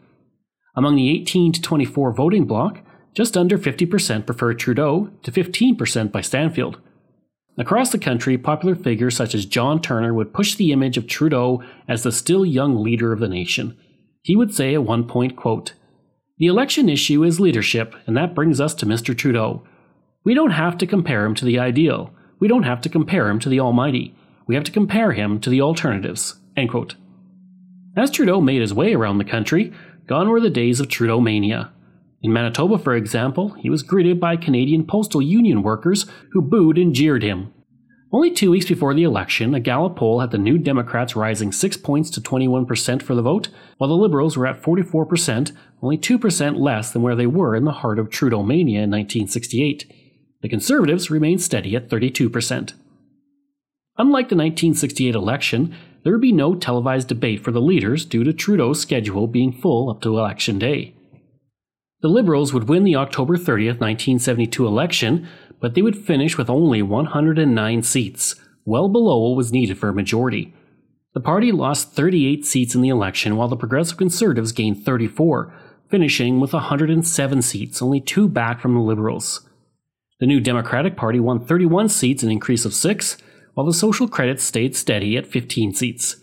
Among 0.77 0.94
the 0.94 1.11
18 1.11 1.53
to 1.53 1.61
24 1.61 2.12
voting 2.12 2.47
bloc, 2.47 2.79
just 3.15 3.37
under 3.37 3.59
50% 3.59 4.25
preferred 4.25 4.59
Trudeau 4.59 5.11
to 5.25 5.33
15% 5.33 6.12
by 6.12 6.21
Stanfield. 6.21 6.79
Across 7.59 7.91
the 7.91 7.99
country, 7.99 8.39
popular 8.39 8.75
figures 8.75 9.17
such 9.17 9.35
as 9.35 9.45
John 9.45 9.81
Turner 9.81 10.15
would 10.15 10.33
push 10.33 10.55
the 10.55 10.73
image 10.73 10.97
of 10.97 11.07
Trudeau 11.07 11.63
as 11.87 12.03
the 12.03 12.13
still 12.13 12.47
young 12.47 12.83
leader 12.83 13.13
of 13.13 13.21
the 13.21 13.29
nation. 13.29 13.77
He 14.23 14.37
would 14.37 14.55
say 14.55 14.75
at 14.75 14.85
one 14.85 15.07
point, 15.07 15.37
quote, 15.37 15.75
The 16.39 16.47
election 16.47 16.89
issue 16.89 17.23
is 17.25 17.41
leadership, 17.41 17.95
and 18.07 18.17
that 18.17 18.35
brings 18.35 18.61
us 18.61 18.73
to 18.75 18.87
Mr. 18.87 19.17
Trudeau. 19.17 19.63
We 20.25 20.33
don't 20.33 20.53
have 20.53 20.79
to 20.79 20.87
compare 20.87 21.27
him 21.27 21.35
to 21.35 21.45
the 21.45 21.59
ideal. 21.59 22.15
We 22.39 22.49
don't 22.49 22.63
have 22.63 22.81
to 22.83 22.89
compare 22.89 23.29
him 23.29 23.39
to 23.41 23.49
the 23.49 23.61
almighty. 23.61 24.15
We 24.47 24.55
have 24.55 24.65
to 24.65 24.73
compare 24.73 25.13
him 25.13 25.39
to 25.41 25.51
the 25.51 25.61
alternatives. 25.61 26.37
End 26.57 26.71
quote. 26.71 26.95
As 27.97 28.11
Trudeau 28.11 28.41
made 28.41 28.63
his 28.63 28.73
way 28.73 28.95
around 28.95 29.19
the 29.19 29.25
country, 29.25 29.73
gone 30.07 30.31
were 30.31 30.41
the 30.41 30.51
days 30.51 30.81
of 30.81 30.89
Trudeau 30.89 31.21
mania. 31.21 31.71
In 32.23 32.33
Manitoba, 32.33 32.79
for 32.79 32.95
example, 32.95 33.51
he 33.55 33.69
was 33.69 33.83
greeted 33.83 34.21
by 34.21 34.37
Canadian 34.37 34.87
Postal 34.87 35.21
Union 35.21 35.63
workers 35.63 36.07
who 36.31 36.41
booed 36.41 36.79
and 36.79 36.95
jeered 36.95 37.23
him. 37.23 37.53
Only 38.13 38.31
two 38.31 38.51
weeks 38.51 38.67
before 38.67 38.95
the 38.95 39.03
election, 39.03 39.55
a 39.55 39.61
Gallup 39.61 39.97
poll 39.97 40.21
had 40.21 40.31
the 40.31 40.39
New 40.39 40.59
Democrats 40.59 41.17
rising 41.17 41.51
6 41.51 41.79
points 41.79 42.11
to 42.11 42.21
21% 42.21 43.03
for 43.03 43.15
the 43.15 43.23
vote, 43.23 43.49
while 43.79 43.89
the 43.89 43.97
Liberals 43.97 44.37
were 44.37 44.47
at 44.47 44.63
44%, 44.63 45.53
only 45.83 45.97
2% 45.97 46.59
less 46.59 46.93
than 46.93 47.03
where 47.03 47.17
they 47.17 47.27
were 47.27 47.57
in 47.57 47.65
the 47.65 47.73
heart 47.73 47.99
of 47.99 48.11
Trudeau 48.11 48.43
mania 48.43 48.83
in 48.83 48.91
1968. 48.91 49.91
The 50.43 50.49
Conservatives 50.49 51.11
remained 51.11 51.41
steady 51.41 51.75
at 51.75 51.89
32%. 51.89 52.75
Unlike 53.99 54.29
the 54.29 54.37
1968 54.37 55.15
election, 55.15 55.75
there 56.05 56.13
would 56.13 56.23
be 56.23 56.33
no 56.33 56.55
televised 56.55 57.09
debate 57.09 57.43
for 57.43 57.51
the 57.51 57.61
leaders 57.61 58.05
due 58.05 58.25
to 58.25 58.33
Trudeau's 58.33 58.81
schedule 58.81 59.27
being 59.27 59.53
full 59.53 59.91
up 59.91 60.03
to 60.03 60.19
Election 60.19 60.59
Day. 60.59 60.95
The 62.03 62.09
Liberals 62.09 62.53
would 62.53 62.69
win 62.69 62.83
the 62.83 62.97
October 62.97 63.37
30th, 63.37 63.79
1972 63.79 64.67
election, 64.67 65.29
but 65.61 65.75
they 65.75 65.83
would 65.83 65.97
finish 65.97 66.37
with 66.37 66.51
only 66.51 66.83
109 66.83 67.83
seats, 67.85 68.35
well 68.65 68.89
below 68.89 69.29
what 69.29 69.37
was 69.37 69.53
needed 69.53 69.79
for 69.79 69.89
a 69.89 69.95
majority. 69.95 70.53
The 71.15 71.21
party 71.21 71.53
lost 71.53 71.93
38 71.93 72.45
seats 72.45 72.75
in 72.75 72.83
the 72.83 72.89
election, 72.89 73.37
while 73.37 73.47
the 73.47 73.57
Progressive 73.57 73.99
Conservatives 73.99 74.51
gained 74.51 74.85
34, 74.85 75.55
finishing 75.89 76.41
with 76.41 76.53
107 76.53 77.43
seats, 77.43 77.81
only 77.81 78.01
two 78.01 78.29
back 78.29 78.61
from 78.61 78.75
the 78.75 78.81
Liberals. 78.81 79.49
The 80.19 80.27
New 80.27 80.41
Democratic 80.41 80.97
Party 80.97 81.21
won 81.21 81.45
31 81.45 81.89
seats, 81.89 82.25
an 82.25 82.33
increase 82.33 82.65
of 82.65 82.75
six, 82.75 83.17
while 83.55 83.67
the 83.67 83.73
Social 83.73 84.09
Credit 84.09 84.41
stayed 84.41 84.75
steady 84.75 85.17
at 85.17 85.27
15 85.29 85.75
seats. 85.75 86.17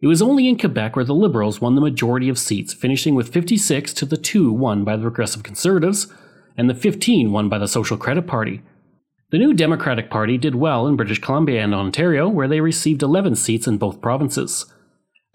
It 0.00 0.08
was 0.08 0.20
only 0.20 0.46
in 0.46 0.58
Quebec 0.58 0.94
where 0.94 1.06
the 1.06 1.14
Liberals 1.14 1.60
won 1.60 1.74
the 1.74 1.80
majority 1.80 2.28
of 2.28 2.38
seats, 2.38 2.74
finishing 2.74 3.14
with 3.14 3.32
56 3.32 3.94
to 3.94 4.04
the 4.04 4.18
2 4.18 4.52
won 4.52 4.84
by 4.84 4.94
the 4.96 5.02
Progressive 5.02 5.42
Conservatives 5.42 6.12
and 6.56 6.68
the 6.68 6.74
15 6.74 7.32
won 7.32 7.48
by 7.48 7.58
the 7.58 7.66
Social 7.66 7.96
Credit 7.96 8.26
Party. 8.26 8.62
The 9.30 9.38
new 9.38 9.54
Democratic 9.54 10.10
Party 10.10 10.36
did 10.36 10.54
well 10.54 10.86
in 10.86 10.96
British 10.96 11.18
Columbia 11.18 11.64
and 11.64 11.74
Ontario, 11.74 12.28
where 12.28 12.46
they 12.46 12.60
received 12.60 13.02
11 13.02 13.36
seats 13.36 13.66
in 13.66 13.78
both 13.78 14.02
provinces. 14.02 14.66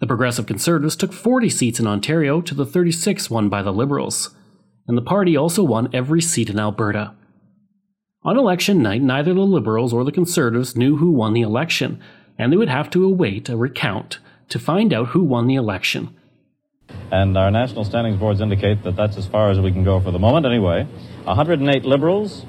The 0.00 0.06
Progressive 0.06 0.46
Conservatives 0.46 0.96
took 0.96 1.12
40 1.12 1.48
seats 1.48 1.80
in 1.80 1.86
Ontario 1.86 2.40
to 2.40 2.54
the 2.54 2.66
36 2.66 3.30
won 3.30 3.48
by 3.48 3.62
the 3.62 3.72
Liberals. 3.72 4.30
And 4.86 4.96
the 4.96 5.02
party 5.02 5.36
also 5.36 5.62
won 5.62 5.90
every 5.92 6.22
seat 6.22 6.50
in 6.50 6.58
Alberta. 6.58 7.14
On 8.22 8.38
election 8.38 8.80
night, 8.80 9.02
neither 9.02 9.34
the 9.34 9.40
Liberals 9.40 9.92
or 9.92 10.04
the 10.04 10.12
Conservatives 10.12 10.76
knew 10.76 10.96
who 10.96 11.10
won 11.10 11.34
the 11.34 11.42
election, 11.42 12.00
and 12.38 12.52
they 12.52 12.56
would 12.56 12.68
have 12.68 12.90
to 12.90 13.04
await 13.04 13.48
a 13.48 13.56
recount 13.56 14.18
to 14.52 14.58
find 14.58 14.92
out 14.92 15.08
who 15.08 15.22
won 15.22 15.46
the 15.46 15.54
election. 15.54 16.14
And 17.10 17.36
our 17.38 17.50
national 17.50 17.84
standings 17.84 18.18
boards 18.18 18.40
indicate 18.42 18.82
that 18.84 18.96
that's 18.96 19.16
as 19.16 19.26
far 19.26 19.50
as 19.50 19.58
we 19.58 19.72
can 19.72 19.82
go 19.82 19.98
for 19.98 20.10
the 20.10 20.18
moment, 20.18 20.44
anyway. 20.44 20.86
108 21.24 21.84
Liberals 21.86 22.44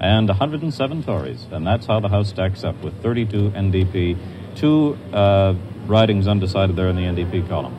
and 0.00 0.28
107 0.28 1.02
Tories. 1.04 1.46
And 1.52 1.64
that's 1.64 1.86
how 1.86 2.00
the 2.00 2.08
House 2.08 2.28
stacks 2.30 2.64
up 2.64 2.82
with 2.82 3.00
32 3.00 3.50
NDP, 3.50 4.18
two 4.56 4.98
uh, 5.12 5.54
ridings 5.86 6.26
undecided 6.26 6.74
there 6.74 6.88
in 6.88 6.96
the 6.96 7.02
NDP 7.02 7.48
column. 7.48 7.76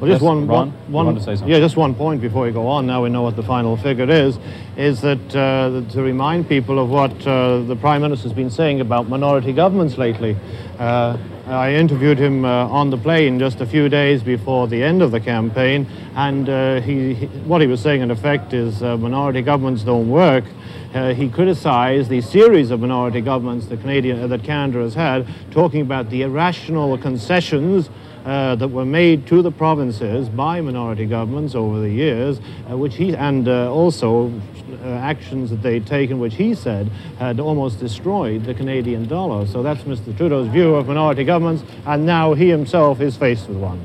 Well, 0.00 0.10
just 0.10 0.22
yes, 0.22 0.22
one, 0.22 0.46
Ron, 0.46 0.70
one, 0.88 1.16
one 1.16 1.48
yeah, 1.48 1.58
just 1.58 1.76
one 1.76 1.94
point 1.94 2.20
before 2.20 2.44
we 2.44 2.52
go 2.52 2.66
on. 2.66 2.86
Now 2.86 3.02
we 3.02 3.10
know 3.10 3.22
what 3.22 3.36
the 3.36 3.42
final 3.42 3.76
figure 3.76 4.08
is. 4.08 4.38
Is 4.76 5.00
that 5.00 5.34
uh, 5.34 5.82
to 5.92 6.02
remind 6.02 6.48
people 6.48 6.78
of 6.78 6.88
what 6.88 7.26
uh, 7.26 7.62
the 7.62 7.76
Prime 7.76 8.02
Minister's 8.02 8.32
been 8.32 8.50
saying 8.50 8.80
about 8.80 9.08
minority 9.08 9.52
governments 9.52 9.98
lately. 9.98 10.36
Uh, 10.78 11.18
I 11.48 11.72
interviewed 11.72 12.18
him 12.18 12.44
uh, 12.44 12.68
on 12.68 12.90
the 12.90 12.98
plane 12.98 13.38
just 13.38 13.62
a 13.62 13.66
few 13.66 13.88
days 13.88 14.22
before 14.22 14.68
the 14.68 14.82
end 14.82 15.00
of 15.00 15.12
the 15.12 15.20
campaign, 15.20 15.86
and 16.14 16.46
uh, 16.46 16.82
he, 16.82 17.14
he, 17.14 17.26
what 17.26 17.62
he 17.62 17.66
was 17.66 17.80
saying 17.80 18.02
in 18.02 18.10
effect 18.10 18.52
is 18.52 18.82
uh, 18.82 18.98
minority 18.98 19.40
governments 19.40 19.82
don't 19.82 20.10
work. 20.10 20.44
Uh, 20.92 21.14
he 21.14 21.26
criticized 21.26 22.10
the 22.10 22.20
series 22.20 22.70
of 22.70 22.80
minority 22.80 23.22
governments 23.22 23.64
that, 23.66 23.80
Canadian, 23.80 24.20
uh, 24.22 24.26
that 24.26 24.44
Canada 24.44 24.80
has 24.80 24.92
had, 24.92 25.26
talking 25.50 25.80
about 25.80 26.10
the 26.10 26.20
irrational 26.20 26.98
concessions 26.98 27.88
uh, 28.26 28.54
that 28.56 28.68
were 28.68 28.84
made 28.84 29.26
to 29.26 29.40
the 29.40 29.50
provinces 29.50 30.28
by 30.28 30.60
minority 30.60 31.06
governments 31.06 31.54
over 31.54 31.80
the 31.80 31.88
years, 31.88 32.40
uh, 32.70 32.76
which 32.76 32.96
he 32.96 33.16
and 33.16 33.48
uh, 33.48 33.72
also 33.72 34.30
Uh, 34.68 34.88
actions 34.88 35.48
that 35.48 35.62
they'd 35.62 35.86
taken, 35.86 36.18
which 36.18 36.34
he 36.34 36.54
said 36.54 36.88
had 37.18 37.40
almost 37.40 37.80
destroyed 37.80 38.44
the 38.44 38.52
Canadian 38.52 39.08
dollar. 39.08 39.46
So 39.46 39.62
that's 39.62 39.82
Mr. 39.82 40.14
Trudeau's 40.14 40.48
view 40.48 40.74
of 40.74 40.88
minority 40.88 41.24
governments, 41.24 41.64
and 41.86 42.04
now 42.04 42.34
he 42.34 42.50
himself 42.50 43.00
is 43.00 43.16
faced 43.16 43.48
with 43.48 43.56
one. 43.56 43.82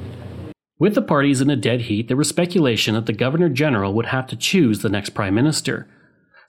With 0.79 0.95
the 0.95 1.01
parties 1.01 1.39
in 1.39 1.49
a 1.49 1.55
dead 1.55 1.81
heat, 1.81 2.09
there 2.09 2.17
was 2.17 2.27
speculation 2.27 2.95
that 2.95 3.05
the 3.05 3.13
Governor 3.13 3.47
General 3.47 3.93
would 3.93 4.07
have 4.07 4.27
to 4.27 4.35
choose 4.35 4.81
the 4.81 4.89
next 4.89 5.11
Prime 5.11 5.33
Minister. 5.33 5.87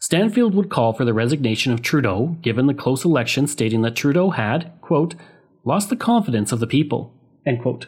Stanfield 0.00 0.54
would 0.54 0.68
call 0.68 0.92
for 0.92 1.04
the 1.04 1.14
resignation 1.14 1.72
of 1.72 1.80
Trudeau, 1.80 2.36
given 2.42 2.66
the 2.66 2.74
close 2.74 3.04
election, 3.04 3.46
stating 3.46 3.82
that 3.82 3.94
Trudeau 3.94 4.30
had, 4.30 4.72
quote, 4.80 5.14
lost 5.64 5.90
the 5.90 5.96
confidence 5.96 6.50
of 6.50 6.58
the 6.58 6.66
people, 6.66 7.14
end 7.46 7.62
quote. 7.62 7.86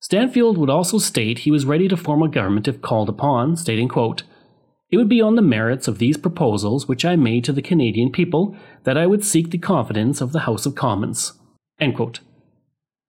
Stanfield 0.00 0.58
would 0.58 0.70
also 0.70 0.98
state 0.98 1.40
he 1.40 1.50
was 1.50 1.64
ready 1.64 1.86
to 1.86 1.96
form 1.96 2.22
a 2.22 2.28
government 2.28 2.66
if 2.66 2.82
called 2.82 3.08
upon, 3.08 3.56
stating, 3.56 3.88
quote, 3.88 4.24
It 4.90 4.96
would 4.96 5.08
be 5.08 5.20
on 5.20 5.34
the 5.34 5.42
merits 5.42 5.86
of 5.86 5.98
these 5.98 6.16
proposals 6.16 6.88
which 6.88 7.04
I 7.04 7.16
made 7.16 7.44
to 7.44 7.52
the 7.52 7.60
Canadian 7.60 8.10
people 8.10 8.56
that 8.84 8.96
I 8.96 9.06
would 9.06 9.24
seek 9.24 9.50
the 9.50 9.58
confidence 9.58 10.20
of 10.20 10.32
the 10.32 10.40
House 10.40 10.64
of 10.64 10.74
Commons. 10.74 11.32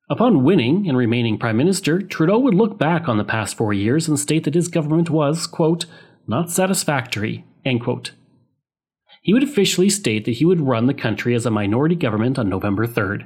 Upon 0.10 0.44
winning 0.44 0.90
and 0.90 0.98
remaining 0.98 1.38
Prime 1.38 1.56
Minister, 1.56 2.02
Trudeau 2.02 2.40
would 2.40 2.56
look 2.56 2.78
back 2.78 3.08
on 3.08 3.18
the 3.18 3.24
past 3.24 3.56
four 3.56 3.74
years 3.74 4.08
and 4.08 4.20
state 4.20 4.44
that 4.44 4.56
his 4.56 4.68
government 4.68 5.10
was, 5.10 5.48
quote, 5.48 5.86
not 6.28 6.52
satisfactory. 6.52 7.46
He 9.22 9.34
would 9.34 9.44
officially 9.44 9.90
state 9.90 10.26
that 10.26 10.38
he 10.38 10.46
would 10.46 10.62
run 10.62 10.88
the 10.88 10.94
country 10.94 11.36
as 11.36 11.46
a 11.46 11.52
minority 11.52 11.96
government 11.96 12.40
on 12.40 12.50
November 12.50 12.88
3rd. 12.88 13.26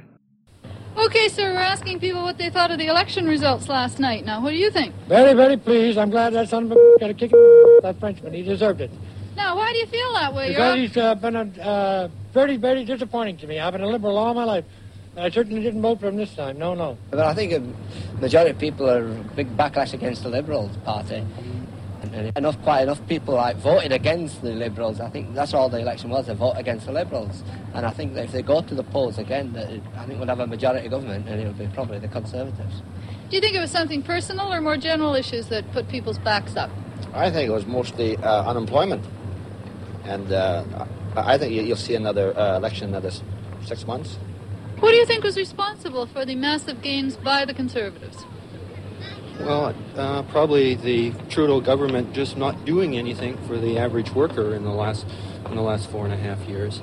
Okay, 0.96 1.28
sir, 1.28 1.52
we're 1.52 1.58
asking 1.58 1.98
people 1.98 2.22
what 2.22 2.38
they 2.38 2.50
thought 2.50 2.70
of 2.70 2.78
the 2.78 2.86
election 2.86 3.26
results 3.26 3.68
last 3.68 3.98
night. 3.98 4.24
Now, 4.24 4.40
what 4.40 4.50
do 4.50 4.56
you 4.56 4.70
think? 4.70 4.94
Very, 5.08 5.34
very 5.34 5.56
pleased. 5.56 5.98
I'm 5.98 6.10
glad 6.10 6.32
that 6.34 6.48
son 6.48 6.64
of 6.64 6.72
a 6.72 6.96
got 7.00 7.10
a 7.10 7.14
kick 7.14 7.32
that 7.82 7.96
Frenchman. 7.98 8.32
He 8.32 8.42
deserved 8.42 8.80
it. 8.80 8.90
Now, 9.36 9.56
why 9.56 9.72
do 9.72 9.78
you 9.78 9.86
feel 9.86 10.12
that 10.12 10.32
way? 10.32 10.48
Because 10.50 10.76
he's 10.76 10.96
uh, 10.96 11.16
been 11.16 11.34
a, 11.34 11.60
uh, 11.60 12.08
very, 12.32 12.56
very 12.56 12.84
disappointing 12.84 13.36
to 13.38 13.46
me. 13.48 13.58
I've 13.58 13.72
been 13.72 13.82
a 13.82 13.88
liberal 13.88 14.16
all 14.16 14.34
my 14.34 14.44
life. 14.44 14.64
I 15.16 15.30
certainly 15.30 15.62
didn't 15.62 15.82
vote 15.82 16.00
for 16.00 16.06
him 16.08 16.16
this 16.16 16.34
time. 16.34 16.58
No, 16.58 16.74
no. 16.74 16.96
But 17.10 17.20
I 17.20 17.34
think 17.34 17.52
a 17.52 18.20
majority 18.20 18.50
of 18.50 18.58
people 18.58 18.88
are 18.88 19.04
big 19.34 19.56
backlash 19.56 19.94
against 19.94 20.22
the 20.22 20.28
Liberals 20.28 20.76
Party. 20.84 21.24
And 22.14 22.30
enough, 22.36 22.62
quite 22.62 22.82
enough 22.82 23.04
people 23.08 23.34
like 23.34 23.56
voted 23.56 23.90
against 23.90 24.40
the 24.40 24.50
Liberals. 24.50 25.00
I 25.00 25.10
think 25.10 25.34
that's 25.34 25.52
all 25.52 25.68
the 25.68 25.80
election 25.80 26.10
was, 26.10 26.28
a 26.28 26.34
vote 26.34 26.54
against 26.56 26.86
the 26.86 26.92
Liberals. 26.92 27.42
And 27.74 27.84
I 27.84 27.90
think 27.90 28.14
that 28.14 28.26
if 28.26 28.32
they 28.32 28.42
go 28.42 28.62
to 28.62 28.74
the 28.74 28.84
polls 28.84 29.18
again, 29.18 29.52
I 29.96 30.06
think 30.06 30.20
we'll 30.20 30.28
have 30.28 30.38
a 30.38 30.46
majority 30.46 30.88
government 30.88 31.28
and 31.28 31.40
it'll 31.40 31.52
be 31.54 31.66
probably 31.74 31.98
the 31.98 32.06
Conservatives. 32.06 32.82
Do 33.30 33.36
you 33.36 33.40
think 33.40 33.56
it 33.56 33.60
was 33.60 33.72
something 33.72 34.00
personal 34.00 34.52
or 34.52 34.60
more 34.60 34.76
general 34.76 35.16
issues 35.16 35.48
that 35.48 35.70
put 35.72 35.88
people's 35.88 36.18
backs 36.20 36.54
up? 36.54 36.70
I 37.12 37.32
think 37.32 37.48
it 37.48 37.52
was 37.52 37.66
mostly 37.66 38.16
uh, 38.18 38.48
unemployment. 38.48 39.04
And 40.04 40.30
uh, 40.30 40.86
I 41.16 41.36
think 41.36 41.52
you'll 41.52 41.76
see 41.76 41.96
another 41.96 42.38
uh, 42.38 42.58
election 42.58 42.90
in 42.90 42.94
another 42.94 43.10
six 43.64 43.86
months. 43.88 44.18
What 44.78 44.90
do 44.90 44.96
you 44.96 45.06
think 45.06 45.24
was 45.24 45.36
responsible 45.36 46.06
for 46.06 46.24
the 46.24 46.36
massive 46.36 46.80
gains 46.80 47.16
by 47.16 47.44
the 47.44 47.54
Conservatives? 47.54 48.24
Well, 49.40 49.74
uh, 49.96 50.22
probably 50.24 50.76
the 50.76 51.10
Trudeau 51.28 51.60
government 51.60 52.12
just 52.12 52.36
not 52.36 52.64
doing 52.64 52.96
anything 52.96 53.36
for 53.48 53.58
the 53.58 53.78
average 53.78 54.12
worker 54.12 54.54
in 54.54 54.62
the 54.62 54.70
last 54.70 55.06
in 55.46 55.56
the 55.56 55.62
last 55.62 55.90
four 55.90 56.04
and 56.04 56.14
a 56.14 56.16
half 56.16 56.40
years. 56.48 56.80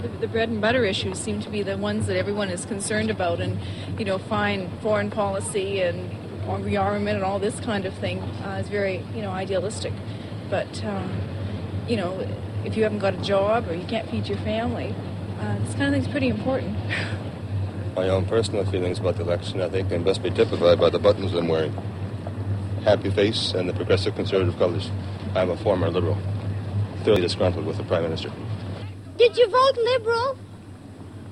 The, 0.00 0.08
the 0.08 0.28
bread 0.28 0.50
and 0.50 0.60
butter 0.60 0.84
issues 0.84 1.18
seem 1.18 1.40
to 1.40 1.48
be 1.48 1.62
the 1.62 1.78
ones 1.78 2.06
that 2.06 2.18
everyone 2.18 2.50
is 2.50 2.66
concerned 2.66 3.10
about, 3.10 3.40
and 3.40 3.58
you 3.98 4.04
know, 4.04 4.18
fine 4.18 4.70
foreign 4.82 5.10
policy 5.10 5.80
and 5.80 6.10
rearmament 6.46 7.14
and 7.14 7.24
all 7.24 7.38
this 7.38 7.58
kind 7.60 7.86
of 7.86 7.94
thing 7.94 8.20
uh, 8.20 8.60
is 8.62 8.68
very 8.68 9.02
you 9.14 9.22
know 9.22 9.30
idealistic. 9.30 9.94
But 10.50 10.84
um, 10.84 11.18
you 11.88 11.96
know, 11.96 12.28
if 12.66 12.76
you 12.76 12.82
haven't 12.82 12.98
got 12.98 13.14
a 13.14 13.22
job 13.22 13.68
or 13.68 13.74
you 13.74 13.86
can't 13.86 14.08
feed 14.10 14.28
your 14.28 14.38
family, 14.38 14.94
uh, 15.40 15.58
this 15.60 15.74
kind 15.74 15.84
of 15.84 15.92
thing's 15.94 16.08
pretty 16.08 16.28
important. 16.28 16.76
My 17.96 18.08
own 18.08 18.26
personal 18.26 18.64
feelings 18.64 18.98
about 18.98 19.16
the 19.16 19.22
election, 19.22 19.60
I 19.60 19.68
think, 19.68 19.88
can 19.88 20.02
best 20.02 20.20
be 20.20 20.30
typified 20.30 20.80
by 20.80 20.90
the 20.90 20.98
buttons 20.98 21.32
I'm 21.32 21.46
wearing. 21.46 21.72
Happy 22.82 23.08
face 23.08 23.52
and 23.52 23.68
the 23.68 23.72
progressive 23.72 24.16
conservative 24.16 24.58
colours. 24.58 24.90
I'm 25.36 25.50
a 25.50 25.56
former 25.56 25.88
Liberal, 25.88 26.18
thoroughly 27.04 27.22
disgruntled 27.22 27.64
with 27.64 27.76
the 27.76 27.84
Prime 27.84 28.02
Minister. 28.02 28.32
Did 29.16 29.36
you 29.36 29.48
vote 29.48 29.76
Liberal? 29.76 30.38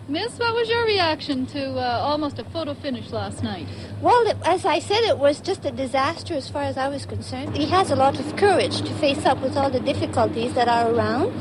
Miss, 0.08 0.38
what 0.38 0.54
was 0.54 0.68
your 0.68 0.84
reaction 0.84 1.46
to 1.46 1.70
uh, 1.72 1.98
almost 2.00 2.38
a 2.38 2.44
photo 2.44 2.74
finish 2.74 3.10
last 3.10 3.42
night? 3.42 3.66
Well, 4.00 4.24
it, 4.28 4.36
as 4.44 4.64
I 4.64 4.78
said, 4.78 5.02
it 5.02 5.18
was 5.18 5.40
just 5.40 5.64
a 5.64 5.72
disaster 5.72 6.34
as 6.34 6.48
far 6.48 6.62
as 6.62 6.76
I 6.76 6.86
was 6.88 7.06
concerned. 7.06 7.56
He 7.56 7.66
has 7.66 7.90
a 7.90 7.96
lot 7.96 8.20
of 8.20 8.36
courage 8.36 8.82
to 8.82 8.94
face 8.94 9.24
up 9.26 9.40
with 9.42 9.56
all 9.56 9.70
the 9.70 9.80
difficulties 9.80 10.54
that 10.54 10.68
are 10.68 10.92
around, 10.92 11.32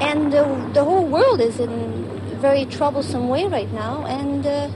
and 0.00 0.32
the, 0.32 0.44
the 0.72 0.82
whole 0.82 1.06
world 1.06 1.40
is 1.40 1.60
in 1.60 1.93
very 2.44 2.66
troublesome 2.66 3.26
way 3.30 3.46
right 3.46 3.72
now. 3.72 4.04
And 4.04 4.44
uh, 4.46 4.68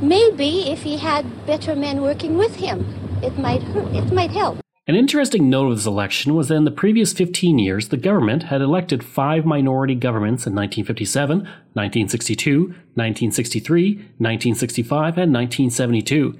maybe 0.00 0.68
if 0.68 0.82
he 0.82 0.96
had 0.96 1.24
better 1.46 1.76
men 1.76 2.02
working 2.02 2.36
with 2.36 2.56
him, 2.56 2.78
it 3.22 3.38
might 3.38 3.62
hurt, 3.62 3.94
it 3.94 4.12
might 4.12 4.32
help. 4.32 4.58
An 4.88 4.96
interesting 4.96 5.48
note 5.48 5.70
of 5.70 5.76
this 5.76 5.86
election 5.86 6.34
was 6.34 6.48
that 6.48 6.56
in 6.56 6.64
the 6.64 6.72
previous 6.72 7.12
15 7.12 7.56
years, 7.60 7.88
the 7.88 7.96
government 7.96 8.44
had 8.44 8.60
elected 8.60 9.04
five 9.04 9.44
minority 9.44 9.94
governments 9.94 10.44
in 10.44 10.54
1957, 10.56 11.38
1962, 11.38 12.60
1963, 12.62 13.94
1965, 14.18 15.18
and 15.18 15.32
1972. 15.32 16.36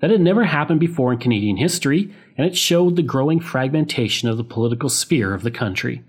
That 0.00 0.10
had 0.10 0.20
never 0.20 0.44
happened 0.44 0.80
before 0.80 1.12
in 1.12 1.20
Canadian 1.20 1.58
history, 1.58 2.12
and 2.36 2.44
it 2.44 2.56
showed 2.56 2.96
the 2.96 3.02
growing 3.02 3.38
fragmentation 3.38 4.28
of 4.28 4.38
the 4.38 4.50
political 4.54 4.88
sphere 4.88 5.34
of 5.34 5.44
the 5.44 5.52
country. 5.52 6.02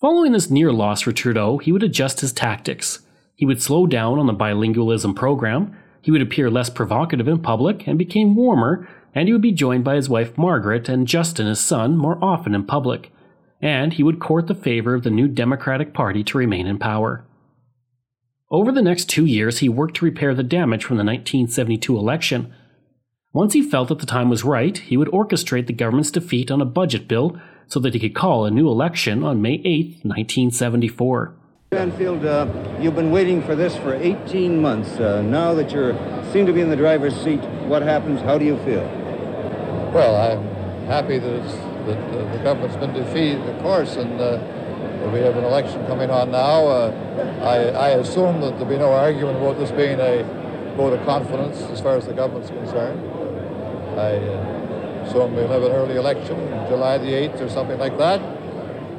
Following 0.00 0.30
this 0.30 0.48
near 0.48 0.72
loss 0.72 1.00
for 1.00 1.10
Trudeau, 1.10 1.58
he 1.58 1.72
would 1.72 1.82
adjust 1.82 2.20
his 2.20 2.32
tactics. 2.32 3.00
He 3.34 3.44
would 3.44 3.60
slow 3.60 3.84
down 3.84 4.20
on 4.20 4.28
the 4.28 4.32
bilingualism 4.32 5.16
program, 5.16 5.76
he 6.00 6.12
would 6.12 6.22
appear 6.22 6.48
less 6.48 6.70
provocative 6.70 7.26
in 7.26 7.40
public 7.40 7.86
and 7.88 7.98
became 7.98 8.36
warmer, 8.36 8.88
and 9.12 9.26
he 9.26 9.32
would 9.32 9.42
be 9.42 9.50
joined 9.50 9.82
by 9.82 9.96
his 9.96 10.08
wife 10.08 10.38
Margaret 10.38 10.88
and 10.88 11.08
Justin, 11.08 11.48
his 11.48 11.58
son, 11.58 11.96
more 11.96 12.16
often 12.22 12.54
in 12.54 12.64
public. 12.64 13.10
And 13.60 13.92
he 13.92 14.04
would 14.04 14.20
court 14.20 14.46
the 14.46 14.54
favor 14.54 14.94
of 14.94 15.02
the 15.02 15.10
new 15.10 15.26
Democratic 15.26 15.92
Party 15.92 16.22
to 16.24 16.38
remain 16.38 16.68
in 16.68 16.78
power. 16.78 17.24
Over 18.52 18.70
the 18.70 18.82
next 18.82 19.06
two 19.06 19.26
years, 19.26 19.58
he 19.58 19.68
worked 19.68 19.96
to 19.96 20.04
repair 20.04 20.32
the 20.32 20.44
damage 20.44 20.84
from 20.84 20.96
the 20.96 21.04
1972 21.04 21.98
election. 21.98 22.54
Once 23.32 23.52
he 23.52 23.62
felt 23.62 23.88
that 23.88 23.98
the 23.98 24.06
time 24.06 24.30
was 24.30 24.44
right, 24.44 24.78
he 24.78 24.96
would 24.96 25.08
orchestrate 25.08 25.66
the 25.66 25.72
government's 25.72 26.12
defeat 26.12 26.52
on 26.52 26.60
a 26.60 26.64
budget 26.64 27.08
bill 27.08 27.38
so 27.68 27.78
that 27.80 27.94
he 27.94 28.00
could 28.00 28.14
call 28.14 28.46
a 28.46 28.50
new 28.50 28.68
election 28.68 29.22
on 29.22 29.40
May 29.40 29.60
8, 29.64 30.00
1974. 30.02 31.34
Stanfield, 31.70 32.24
uh, 32.24 32.48
you've 32.80 32.96
been 32.96 33.10
waiting 33.10 33.42
for 33.42 33.54
this 33.54 33.76
for 33.76 33.94
18 33.94 34.60
months. 34.60 34.98
Uh, 34.98 35.20
now 35.20 35.52
that 35.52 35.70
you 35.70 35.94
seem 36.32 36.46
to 36.46 36.52
be 36.52 36.62
in 36.62 36.70
the 36.70 36.76
driver's 36.76 37.14
seat, 37.22 37.40
what 37.68 37.82
happens? 37.82 38.22
How 38.22 38.38
do 38.38 38.44
you 38.46 38.56
feel? 38.64 38.80
Well, 39.92 40.16
I'm 40.16 40.86
happy 40.86 41.18
that, 41.18 41.42
that 41.86 41.98
uh, 41.98 42.32
the 42.32 42.42
government's 42.42 42.76
been 42.76 42.94
defeated, 42.94 43.42
of 43.42 43.60
course, 43.60 43.96
and 43.96 44.18
uh, 44.18 44.40
we 45.12 45.20
have 45.20 45.36
an 45.36 45.44
election 45.44 45.86
coming 45.86 46.10
on 46.10 46.30
now. 46.30 46.66
Uh, 46.66 47.40
I, 47.42 47.88
I, 47.88 47.88
assume 47.90 48.40
that 48.40 48.52
there'll 48.52 48.64
be 48.64 48.78
no 48.78 48.92
argument 48.92 49.36
about 49.36 49.58
this 49.58 49.70
being 49.70 50.00
a 50.00 50.24
vote 50.76 50.94
of 50.94 51.04
confidence 51.04 51.60
as 51.70 51.80
far 51.80 51.96
as 51.96 52.06
the 52.06 52.14
government's 52.14 52.48
concerned. 52.48 53.00
I 53.98 54.67
uh, 55.08 55.12
so 55.12 55.26
we'll 55.26 55.48
have 55.48 55.62
an 55.62 55.72
early 55.72 55.96
election, 55.96 56.36
July 56.68 56.98
the 56.98 57.06
8th 57.06 57.40
or 57.40 57.48
something 57.48 57.78
like 57.78 57.96
that. 57.98 58.20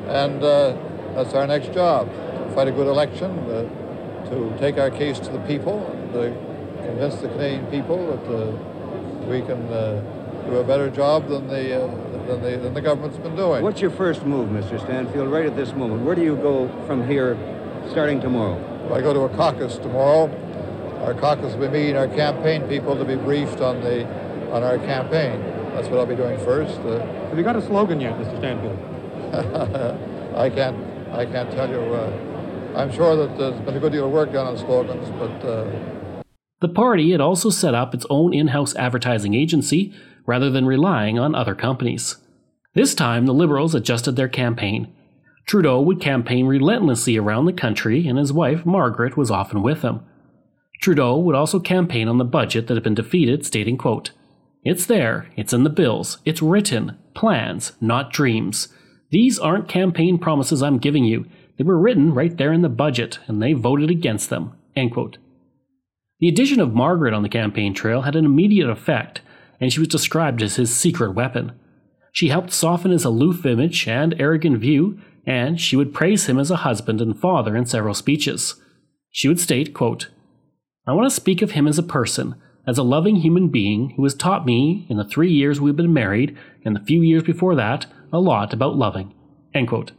And 0.08 0.44
uh, 0.44 0.76
that's 1.16 1.34
our 1.34 1.48
next 1.48 1.74
job, 1.74 2.10
to 2.10 2.52
fight 2.56 2.68
a 2.68 2.72
good 2.72 2.88
election, 2.88 3.32
uh, 3.50 4.30
to 4.30 4.56
take 4.60 4.78
our 4.78 4.90
case 4.90 5.20
to 5.20 5.32
the 5.32 5.40
people, 5.40 5.86
and 5.86 6.16
uh, 6.16 6.86
convince 6.86 7.16
the 7.16 7.28
Canadian 7.30 7.66
people 7.68 7.98
that 8.08 8.26
uh, 8.34 8.52
we 9.30 9.42
can 9.42 9.62
uh, 9.72 10.02
do 10.50 10.58
a 10.58 10.64
better 10.64 10.90
job 10.90 11.28
than 11.28 11.48
the, 11.48 11.84
uh, 11.84 11.88
than, 12.26 12.42
the, 12.42 12.58
than 12.58 12.74
the 12.74 12.82
government's 12.82 13.18
been 13.18 13.36
doing. 13.36 13.64
What's 13.64 13.82
your 13.82 13.92
first 13.92 14.26
move, 14.26 14.50
Mr. 14.50 14.80
Stanfield, 14.80 15.30
right 15.30 15.46
at 15.46 15.56
this 15.56 15.74
moment? 15.74 16.04
Where 16.04 16.16
do 16.16 16.24
you 16.24 16.36
go 16.36 16.70
from 16.88 17.08
here 17.08 17.38
starting 17.92 18.20
tomorrow? 18.20 18.58
I 18.94 19.02
go 19.02 19.14
to 19.14 19.22
a 19.22 19.30
caucus 19.30 19.78
tomorrow. 19.78 20.28
Our 21.06 21.14
caucus 21.14 21.54
will 21.54 21.68
be 21.68 21.80
meeting 21.80 21.98
our 21.98 22.08
campaign 22.08 22.68
people 22.68 22.96
to 22.98 23.06
be 23.06 23.16
briefed 23.16 23.62
on, 23.62 23.82
the, 23.82 24.06
on 24.52 24.64
our 24.64 24.80
campaign. 24.80 25.59
That's 25.80 25.92
what 25.92 26.02
I'll 26.02 26.06
be 26.06 26.16
doing 26.18 26.38
first. 26.40 26.78
Uh, 26.82 27.00
Have 27.30 27.38
you 27.38 27.44
got 27.46 27.56
a 27.56 27.62
slogan 27.62 28.02
yet, 28.02 28.14
Mr. 28.20 28.38
Stanfield? 28.40 28.78
I 30.36 30.50
can't. 30.50 30.76
I 31.14 31.26
can't 31.26 31.50
tell 31.52 31.70
you. 31.70 31.80
Uh, 31.80 32.76
I'm 32.76 32.92
sure 32.92 33.16
that 33.16 33.38
there's 33.38 33.62
been 33.62 33.78
a 33.78 33.80
good 33.80 33.94
deal 33.94 34.06
of 34.06 34.12
work 34.12 34.34
done 34.34 34.46
on 34.46 34.58
slogans, 34.58 35.08
but. 35.12 35.48
Uh... 35.48 36.22
The 36.60 36.68
party 36.68 37.12
had 37.12 37.22
also 37.22 37.50
set 37.50 37.74
up 37.74 37.94
its 37.94 38.06
own 38.10 38.34
in-house 38.34 38.76
advertising 38.76 39.36
agency 39.36 39.94
rather 40.26 40.50
than 40.50 40.66
relying 40.66 41.18
on 41.18 41.34
other 41.34 41.56
companies. 41.56 42.18
This 42.74 42.94
time, 42.94 43.26
the 43.26 43.34
Liberals 43.34 43.74
adjusted 43.74 44.18
their 44.18 44.28
campaign. 44.28 44.94
Trudeau 45.46 45.80
would 45.80 46.02
campaign 46.02 46.46
relentlessly 46.46 47.16
around 47.16 47.46
the 47.46 47.54
country, 47.54 48.06
and 48.06 48.20
his 48.20 48.34
wife, 48.34 48.66
Margaret, 48.66 49.16
was 49.16 49.32
often 49.32 49.62
with 49.62 49.82
him. 49.82 50.02
Trudeau 50.82 51.18
would 51.18 51.36
also 51.36 51.62
campaign 51.62 52.10
on 52.10 52.18
the 52.18 52.26
budget 52.26 52.68
that 52.68 52.74
had 52.74 52.84
been 52.84 52.96
defeated, 52.96 53.46
stating, 53.46 53.78
quote, 53.78 54.12
it's 54.64 54.86
there, 54.86 55.28
it's 55.36 55.54
in 55.54 55.64
the 55.64 55.70
bills, 55.70 56.18
it's 56.26 56.42
written. 56.42 56.98
Plans, 57.14 57.74
not 57.80 58.12
dreams. 58.12 58.68
These 59.10 59.40
aren't 59.40 59.68
campaign 59.68 60.18
promises 60.18 60.62
I'm 60.62 60.78
giving 60.78 61.06
you. 61.06 61.26
They 61.58 61.64
were 61.64 61.80
written 61.80 62.14
right 62.14 62.36
there 62.38 62.54
in 62.54 62.62
the 62.62 62.70
budget, 62.70 63.20
and 63.28 63.42
they 63.42 63.54
voted 63.54 63.90
against 63.90 64.30
them. 64.30 64.54
The 66.20 66.28
addition 66.28 66.60
of 66.60 66.74
Margaret 66.74 67.14
on 67.14 67.24
the 67.24 67.30
campaign 67.30 67.74
trail 67.74 68.02
had 68.02 68.16
an 68.16 68.26
immediate 68.26 68.70
effect, 68.70 69.22
and 69.60 69.72
she 69.72 69.80
was 69.80 69.88
described 69.88 70.42
as 70.42 70.56
his 70.56 70.74
secret 70.74 71.14
weapon. 71.14 71.54
She 72.12 72.30
helped 72.30 72.52
soften 72.52 72.92
his 72.92 73.06
aloof 73.06 73.46
image 73.46 73.88
and 73.88 74.20
arrogant 74.20 74.60
view, 74.60 75.00
and 75.26 75.60
she 75.60 75.76
would 75.76 75.94
praise 75.94 76.28
him 76.28 76.38
as 76.40 76.52
a 76.52 76.58
husband 76.58 77.02
and 77.02 77.18
father 77.18 77.56
in 77.56 77.66
several 77.66 77.94
speeches. 77.94 78.56
She 79.12 79.28
would 79.28 79.40
state, 79.40 79.74
quote, 79.74 80.10
I 80.88 80.94
want 80.94 81.10
to 81.10 81.16
speak 81.16 81.42
of 81.42 81.52
him 81.52 81.68
as 81.68 81.78
a 81.78 81.84
person, 81.84 82.36
as 82.68 82.78
a 82.78 82.84
loving 82.84 83.18
human 83.18 83.48
being 83.48 83.92
who 83.92 84.04
has 84.04 84.14
taught 84.14 84.46
me, 84.46 84.86
in 84.90 84.98
the 84.98 85.04
three 85.04 85.32
years 85.32 85.60
we've 85.60 85.76
been 85.76 85.94
married, 85.94 86.38
and 86.64 86.76
the 86.76 86.86
few 86.86 87.02
years 87.02 87.24
before 87.24 87.56
that, 87.56 87.86
a 88.12 88.20
lot 88.20 88.54
about 88.54 88.76
loving. 88.76 89.14
End 89.54 89.68
quote. 89.68 89.92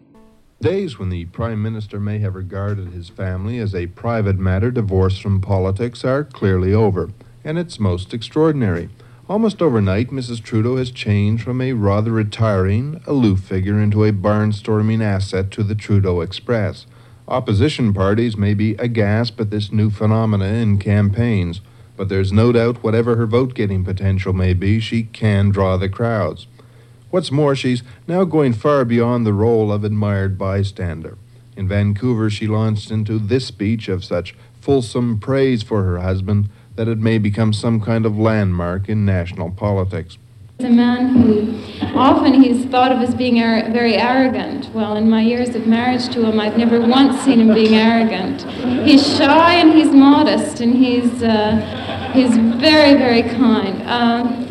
Days 0.60 0.98
when 0.98 1.08
the 1.08 1.24
Prime 1.26 1.62
Minister 1.62 1.98
may 1.98 2.18
have 2.18 2.34
regarded 2.34 2.88
his 2.88 3.08
family 3.08 3.58
as 3.58 3.74
a 3.74 3.86
private 3.86 4.38
matter 4.38 4.70
divorced 4.70 5.22
from 5.22 5.40
politics 5.40 6.04
are 6.04 6.22
clearly 6.22 6.74
over, 6.74 7.10
and 7.42 7.58
it's 7.58 7.80
most 7.80 8.12
extraordinary. 8.12 8.90
Almost 9.26 9.62
overnight, 9.62 10.10
Mrs. 10.10 10.42
Trudeau 10.42 10.76
has 10.76 10.90
changed 10.90 11.44
from 11.44 11.60
a 11.60 11.72
rather 11.72 12.10
retiring, 12.10 13.00
aloof 13.06 13.40
figure 13.40 13.80
into 13.80 14.04
a 14.04 14.12
barnstorming 14.12 15.02
asset 15.02 15.50
to 15.52 15.62
the 15.62 15.74
Trudeau 15.74 16.20
Express. 16.20 16.84
Opposition 17.26 17.94
parties 17.94 18.36
may 18.36 18.54
be 18.54 18.74
aghast 18.74 19.40
at 19.40 19.50
this 19.50 19.70
new 19.70 19.88
phenomena 19.88 20.46
in 20.46 20.78
campaigns, 20.78 21.60
but 22.00 22.08
there's 22.08 22.32
no 22.32 22.50
doubt 22.50 22.82
whatever 22.82 23.16
her 23.16 23.26
vote 23.26 23.52
getting 23.52 23.84
potential 23.84 24.32
may 24.32 24.54
be, 24.54 24.80
she 24.80 25.02
can 25.02 25.50
draw 25.50 25.76
the 25.76 25.86
crowds. 25.86 26.46
What's 27.10 27.30
more, 27.30 27.54
she's 27.54 27.82
now 28.08 28.24
going 28.24 28.54
far 28.54 28.86
beyond 28.86 29.26
the 29.26 29.34
role 29.34 29.70
of 29.70 29.84
admired 29.84 30.38
bystander. 30.38 31.18
In 31.58 31.68
Vancouver, 31.68 32.30
she 32.30 32.46
launched 32.46 32.90
into 32.90 33.18
this 33.18 33.44
speech 33.44 33.86
of 33.90 34.02
such 34.02 34.34
fulsome 34.62 35.20
praise 35.20 35.62
for 35.62 35.82
her 35.82 35.98
husband 35.98 36.48
that 36.74 36.88
it 36.88 36.96
may 36.96 37.18
become 37.18 37.52
some 37.52 37.82
kind 37.82 38.06
of 38.06 38.16
landmark 38.16 38.88
in 38.88 39.04
national 39.04 39.50
politics. 39.50 40.16
A 40.62 40.68
man 40.68 41.08
who 41.08 41.58
often 41.96 42.42
he's 42.42 42.66
thought 42.66 42.92
of 42.92 43.00
as 43.00 43.14
being 43.14 43.36
very 43.72 43.96
arrogant. 43.96 44.68
Well, 44.74 44.96
in 44.96 45.08
my 45.08 45.22
years 45.22 45.54
of 45.54 45.66
marriage 45.66 46.08
to 46.10 46.24
him, 46.24 46.38
I've 46.38 46.58
never 46.58 46.80
once 46.80 47.20
seen 47.22 47.40
him 47.40 47.54
being 47.54 47.74
arrogant. 47.74 48.42
He's 48.86 49.16
shy 49.16 49.54
and 49.54 49.72
he's 49.72 49.90
modest 49.90 50.60
and 50.60 50.74
he's 50.74 51.22
uh, 51.22 52.10
he's 52.12 52.36
very 52.36 52.94
very 52.94 53.22
kind. 53.22 53.82
Uh, 53.82 54.46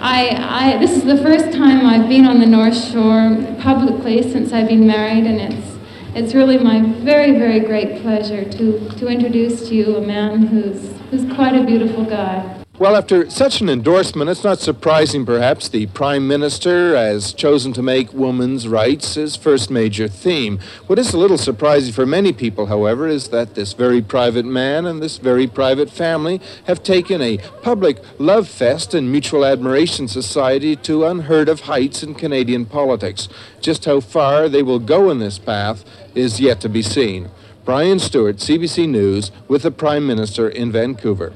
I, 0.00 0.74
I, 0.74 0.78
this 0.78 0.96
is 0.96 1.04
the 1.04 1.18
first 1.18 1.52
time 1.52 1.86
I've 1.86 2.08
been 2.08 2.26
on 2.26 2.40
the 2.40 2.46
North 2.46 2.76
Shore 2.90 3.36
publicly 3.60 4.20
since 4.22 4.52
I've 4.52 4.66
been 4.66 4.84
married, 4.84 5.24
and 5.26 5.40
it's, 5.40 5.78
it's 6.16 6.34
really 6.34 6.58
my 6.58 6.82
very, 6.82 7.38
very 7.38 7.60
great 7.60 8.02
pleasure 8.02 8.44
to, 8.44 8.88
to 8.98 9.06
introduce 9.06 9.68
to 9.68 9.74
you 9.76 9.96
a 9.96 10.00
man 10.00 10.46
who's, 10.46 10.92
who's 11.10 11.32
quite 11.34 11.54
a 11.54 11.62
beautiful 11.62 12.04
guy. 12.04 12.61
Well, 12.78 12.96
after 12.96 13.28
such 13.28 13.60
an 13.60 13.68
endorsement, 13.68 14.30
it's 14.30 14.42
not 14.42 14.58
surprising 14.58 15.26
perhaps 15.26 15.68
the 15.68 15.86
Prime 15.88 16.26
Minister 16.26 16.96
has 16.96 17.34
chosen 17.34 17.74
to 17.74 17.82
make 17.82 18.14
women's 18.14 18.66
rights 18.66 19.14
his 19.14 19.36
first 19.36 19.70
major 19.70 20.08
theme. 20.08 20.58
What 20.86 20.98
is 20.98 21.12
a 21.12 21.18
little 21.18 21.36
surprising 21.36 21.92
for 21.92 22.06
many 22.06 22.32
people, 22.32 22.66
however, 22.66 23.06
is 23.06 23.28
that 23.28 23.54
this 23.54 23.74
very 23.74 24.00
private 24.00 24.46
man 24.46 24.86
and 24.86 25.02
this 25.02 25.18
very 25.18 25.46
private 25.46 25.90
family 25.90 26.40
have 26.64 26.82
taken 26.82 27.20
a 27.20 27.38
public 27.60 27.98
love 28.18 28.48
fest 28.48 28.94
and 28.94 29.12
mutual 29.12 29.44
admiration 29.44 30.08
society 30.08 30.74
to 30.76 31.04
unheard 31.04 31.50
of 31.50 31.60
heights 31.60 32.02
in 32.02 32.14
Canadian 32.14 32.64
politics. 32.64 33.28
Just 33.60 33.84
how 33.84 34.00
far 34.00 34.48
they 34.48 34.62
will 34.62 34.80
go 34.80 35.10
in 35.10 35.18
this 35.18 35.38
path 35.38 35.84
is 36.14 36.40
yet 36.40 36.62
to 36.62 36.70
be 36.70 36.82
seen. 36.82 37.30
Brian 37.66 37.98
Stewart, 37.98 38.36
CBC 38.38 38.88
News, 38.88 39.30
with 39.46 39.62
the 39.62 39.70
Prime 39.70 40.06
Minister 40.06 40.48
in 40.48 40.72
Vancouver. 40.72 41.34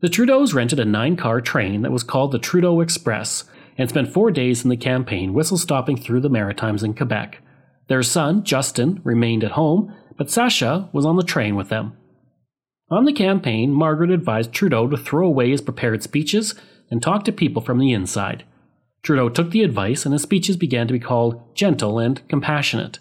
The 0.00 0.08
Trudeaus 0.08 0.52
rented 0.52 0.78
a 0.78 0.84
nine 0.84 1.16
car 1.16 1.40
train 1.40 1.80
that 1.82 1.92
was 1.92 2.02
called 2.02 2.32
the 2.32 2.38
Trudeau 2.38 2.80
Express 2.80 3.44
and 3.78 3.88
spent 3.88 4.12
four 4.12 4.30
days 4.30 4.62
in 4.62 4.68
the 4.68 4.76
campaign 4.76 5.32
whistle 5.32 5.56
stopping 5.56 5.96
through 5.96 6.20
the 6.20 6.28
Maritimes 6.28 6.82
in 6.82 6.92
Quebec. 6.92 7.40
Their 7.88 8.02
son, 8.02 8.44
Justin, 8.44 9.00
remained 9.04 9.42
at 9.42 9.52
home, 9.52 9.94
but 10.18 10.30
Sasha 10.30 10.90
was 10.92 11.06
on 11.06 11.16
the 11.16 11.22
train 11.22 11.56
with 11.56 11.70
them. 11.70 11.96
On 12.90 13.04
the 13.04 13.12
campaign, 13.12 13.72
Margaret 13.72 14.10
advised 14.10 14.52
Trudeau 14.52 14.86
to 14.86 14.96
throw 14.96 15.26
away 15.26 15.50
his 15.50 15.62
prepared 15.62 16.02
speeches 16.02 16.54
and 16.90 17.02
talk 17.02 17.24
to 17.24 17.32
people 17.32 17.62
from 17.62 17.78
the 17.78 17.92
inside. 17.92 18.44
Trudeau 19.02 19.28
took 19.28 19.50
the 19.50 19.62
advice, 19.62 20.04
and 20.04 20.12
his 20.12 20.22
speeches 20.22 20.56
began 20.56 20.86
to 20.86 20.92
be 20.92 21.00
called 21.00 21.54
gentle 21.54 21.98
and 21.98 22.26
compassionate. 22.28 22.98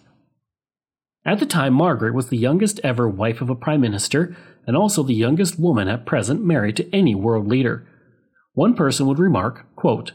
At 1.25 1.39
the 1.39 1.45
time, 1.45 1.73
Margaret 1.73 2.13
was 2.13 2.29
the 2.29 2.37
youngest 2.37 2.79
ever 2.83 3.09
wife 3.09 3.41
of 3.41 3.49
a 3.49 3.55
prime 3.55 3.81
minister 3.81 4.35
and 4.67 4.75
also 4.75 5.03
the 5.03 5.13
youngest 5.13 5.59
woman 5.59 5.87
at 5.87 6.05
present 6.05 6.43
married 6.43 6.75
to 6.77 6.95
any 6.95 7.15
world 7.15 7.47
leader. 7.47 7.87
One 8.53 8.73
person 8.73 9.05
would 9.07 9.19
remark, 9.19 9.65
quote, 9.75 10.13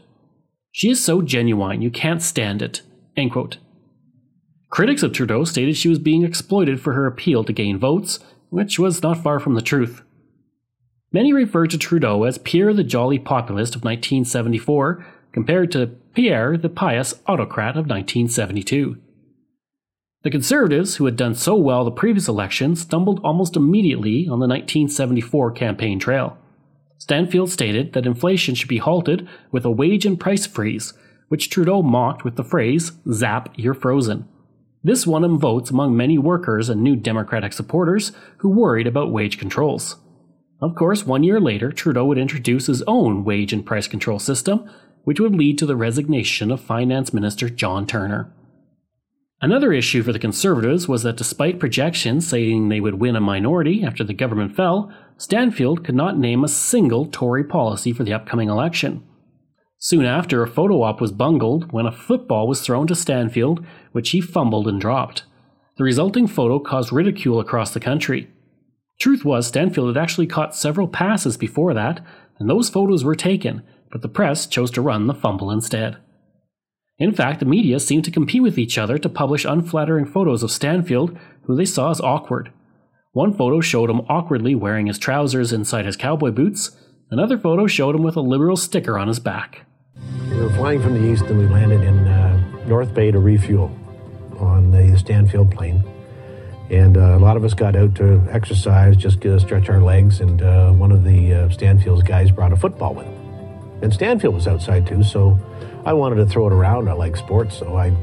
She 0.71 0.89
is 0.89 1.03
so 1.03 1.21
genuine, 1.21 1.81
you 1.81 1.91
can't 1.91 2.21
stand 2.21 2.61
it. 2.61 2.81
End 3.15 3.31
quote. 3.31 3.57
Critics 4.69 5.03
of 5.03 5.11
Trudeau 5.11 5.43
stated 5.43 5.75
she 5.75 5.89
was 5.89 5.99
being 5.99 6.23
exploited 6.23 6.79
for 6.79 6.93
her 6.93 7.05
appeal 7.05 7.43
to 7.43 7.53
gain 7.53 7.77
votes, 7.77 8.19
which 8.49 8.79
was 8.79 9.03
not 9.03 9.21
far 9.21 9.39
from 9.39 9.53
the 9.53 9.61
truth. 9.61 10.01
Many 11.11 11.33
referred 11.33 11.71
to 11.71 11.77
Trudeau 11.77 12.23
as 12.23 12.37
Pierre 12.37 12.73
the 12.73 12.85
Jolly 12.85 13.19
Populist 13.19 13.75
of 13.75 13.83
1974, 13.83 15.05
compared 15.33 15.71
to 15.73 15.87
Pierre 16.13 16.57
the 16.57 16.69
Pious 16.69 17.13
Autocrat 17.27 17.71
of 17.71 17.87
1972. 17.87 18.97
The 20.23 20.29
Conservatives, 20.29 20.97
who 20.97 21.05
had 21.05 21.15
done 21.15 21.33
so 21.33 21.55
well 21.55 21.83
the 21.83 21.89
previous 21.89 22.27
election, 22.27 22.75
stumbled 22.75 23.19
almost 23.23 23.55
immediately 23.55 24.27
on 24.27 24.39
the 24.39 24.47
1974 24.47 25.51
campaign 25.51 25.97
trail. 25.97 26.37
Stanfield 26.99 27.49
stated 27.49 27.93
that 27.93 28.05
inflation 28.05 28.53
should 28.53 28.69
be 28.69 28.77
halted 28.77 29.27
with 29.51 29.65
a 29.65 29.71
wage 29.71 30.05
and 30.05 30.19
price 30.19 30.45
freeze, 30.45 30.93
which 31.29 31.49
Trudeau 31.49 31.81
mocked 31.81 32.23
with 32.23 32.35
the 32.35 32.43
phrase, 32.43 32.91
Zap, 33.11 33.51
you're 33.55 33.73
frozen. 33.73 34.27
This 34.83 35.07
won 35.07 35.23
him 35.23 35.39
votes 35.39 35.71
among 35.71 35.97
many 35.97 36.19
workers 36.19 36.69
and 36.69 36.83
new 36.83 36.95
Democratic 36.95 37.53
supporters 37.53 38.11
who 38.37 38.49
worried 38.49 38.85
about 38.85 39.11
wage 39.11 39.39
controls. 39.39 39.95
Of 40.61 40.75
course, 40.75 41.03
one 41.03 41.23
year 41.23 41.39
later, 41.39 41.71
Trudeau 41.71 42.05
would 42.05 42.19
introduce 42.19 42.67
his 42.67 42.83
own 42.83 43.23
wage 43.23 43.53
and 43.53 43.65
price 43.65 43.87
control 43.87 44.19
system, 44.19 44.69
which 45.03 45.19
would 45.19 45.33
lead 45.33 45.57
to 45.57 45.65
the 45.65 45.75
resignation 45.75 46.51
of 46.51 46.61
Finance 46.61 47.11
Minister 47.11 47.49
John 47.49 47.87
Turner. 47.87 48.31
Another 49.43 49.73
issue 49.73 50.03
for 50.03 50.13
the 50.13 50.19
Conservatives 50.19 50.87
was 50.87 51.01
that 51.01 51.17
despite 51.17 51.59
projections 51.59 52.27
saying 52.27 52.69
they 52.69 52.79
would 52.79 52.95
win 52.95 53.15
a 53.15 53.21
minority 53.21 53.83
after 53.83 54.03
the 54.03 54.13
government 54.13 54.55
fell, 54.55 54.93
Stanfield 55.17 55.83
could 55.83 55.95
not 55.95 56.15
name 56.15 56.43
a 56.43 56.47
single 56.47 57.07
Tory 57.07 57.43
policy 57.43 57.91
for 57.91 58.03
the 58.03 58.13
upcoming 58.13 58.49
election. 58.49 59.03
Soon 59.79 60.05
after, 60.05 60.43
a 60.43 60.47
photo 60.47 60.83
op 60.83 61.01
was 61.01 61.11
bungled 61.11 61.71
when 61.71 61.87
a 61.87 61.91
football 61.91 62.47
was 62.47 62.61
thrown 62.61 62.85
to 62.85 62.93
Stanfield, 62.93 63.65
which 63.93 64.11
he 64.11 64.21
fumbled 64.21 64.67
and 64.67 64.79
dropped. 64.79 65.23
The 65.77 65.83
resulting 65.83 66.27
photo 66.27 66.59
caused 66.59 66.93
ridicule 66.93 67.39
across 67.39 67.73
the 67.73 67.79
country. 67.79 68.29
Truth 68.99 69.25
was, 69.25 69.47
Stanfield 69.47 69.87
had 69.95 70.01
actually 70.01 70.27
caught 70.27 70.55
several 70.55 70.87
passes 70.87 71.35
before 71.35 71.73
that, 71.73 72.05
and 72.37 72.47
those 72.47 72.69
photos 72.69 73.03
were 73.03 73.15
taken, 73.15 73.63
but 73.91 74.03
the 74.03 74.07
press 74.07 74.45
chose 74.45 74.69
to 74.71 74.81
run 74.83 75.07
the 75.07 75.15
fumble 75.15 75.49
instead. 75.49 75.97
In 77.01 77.11
fact, 77.11 77.39
the 77.39 77.47
media 77.47 77.79
seemed 77.79 78.05
to 78.05 78.11
compete 78.11 78.43
with 78.43 78.59
each 78.59 78.77
other 78.77 78.99
to 78.99 79.09
publish 79.09 79.43
unflattering 79.43 80.05
photos 80.05 80.43
of 80.43 80.51
Stanfield, 80.51 81.17
who 81.45 81.55
they 81.55 81.65
saw 81.65 81.89
as 81.89 81.99
awkward. 81.99 82.51
One 83.13 83.33
photo 83.33 83.59
showed 83.59 83.89
him 83.89 84.01
awkwardly 84.01 84.53
wearing 84.53 84.85
his 84.85 84.99
trousers 84.99 85.51
inside 85.51 85.87
his 85.87 85.97
cowboy 85.97 86.29
boots, 86.29 86.77
another 87.09 87.39
photo 87.39 87.65
showed 87.65 87.95
him 87.95 88.03
with 88.03 88.17
a 88.17 88.21
liberal 88.21 88.55
sticker 88.55 88.99
on 88.99 89.07
his 89.07 89.19
back. 89.19 89.65
We 90.29 90.37
were 90.37 90.53
flying 90.53 90.79
from 90.79 90.93
the 90.93 91.11
east 91.11 91.23
and 91.23 91.39
we 91.39 91.47
landed 91.47 91.81
in 91.81 92.07
uh, 92.07 92.67
North 92.67 92.93
Bay 92.93 93.09
to 93.09 93.17
refuel 93.17 93.75
on 94.37 94.69
the 94.69 94.95
Stanfield 94.95 95.49
plane. 95.49 95.83
And 96.69 96.97
uh, 96.97 97.17
a 97.17 97.19
lot 97.19 97.35
of 97.35 97.43
us 97.43 97.55
got 97.55 97.75
out 97.75 97.95
to 97.95 98.23
exercise, 98.29 98.95
just 98.95 99.21
to 99.21 99.39
stretch 99.39 99.69
our 99.69 99.81
legs. 99.81 100.21
And 100.21 100.43
uh, 100.43 100.71
one 100.73 100.91
of 100.91 101.03
the 101.03 101.33
uh, 101.33 101.49
Stanfield's 101.49 102.03
guys 102.03 102.29
brought 102.29 102.53
a 102.53 102.55
football 102.55 102.93
with 102.93 103.07
him. 103.07 103.17
And 103.81 103.91
Stanfield 103.91 104.35
was 104.35 104.47
outside 104.47 104.85
too, 104.85 105.01
so 105.01 105.39
I 105.85 105.93
wanted 105.93 106.15
to 106.15 106.25
throw 106.25 106.47
it 106.47 106.53
around. 106.53 106.89
I 106.89 106.93
like 106.93 107.15
sports, 107.15 107.57
so 107.57 107.75
I 107.75 107.95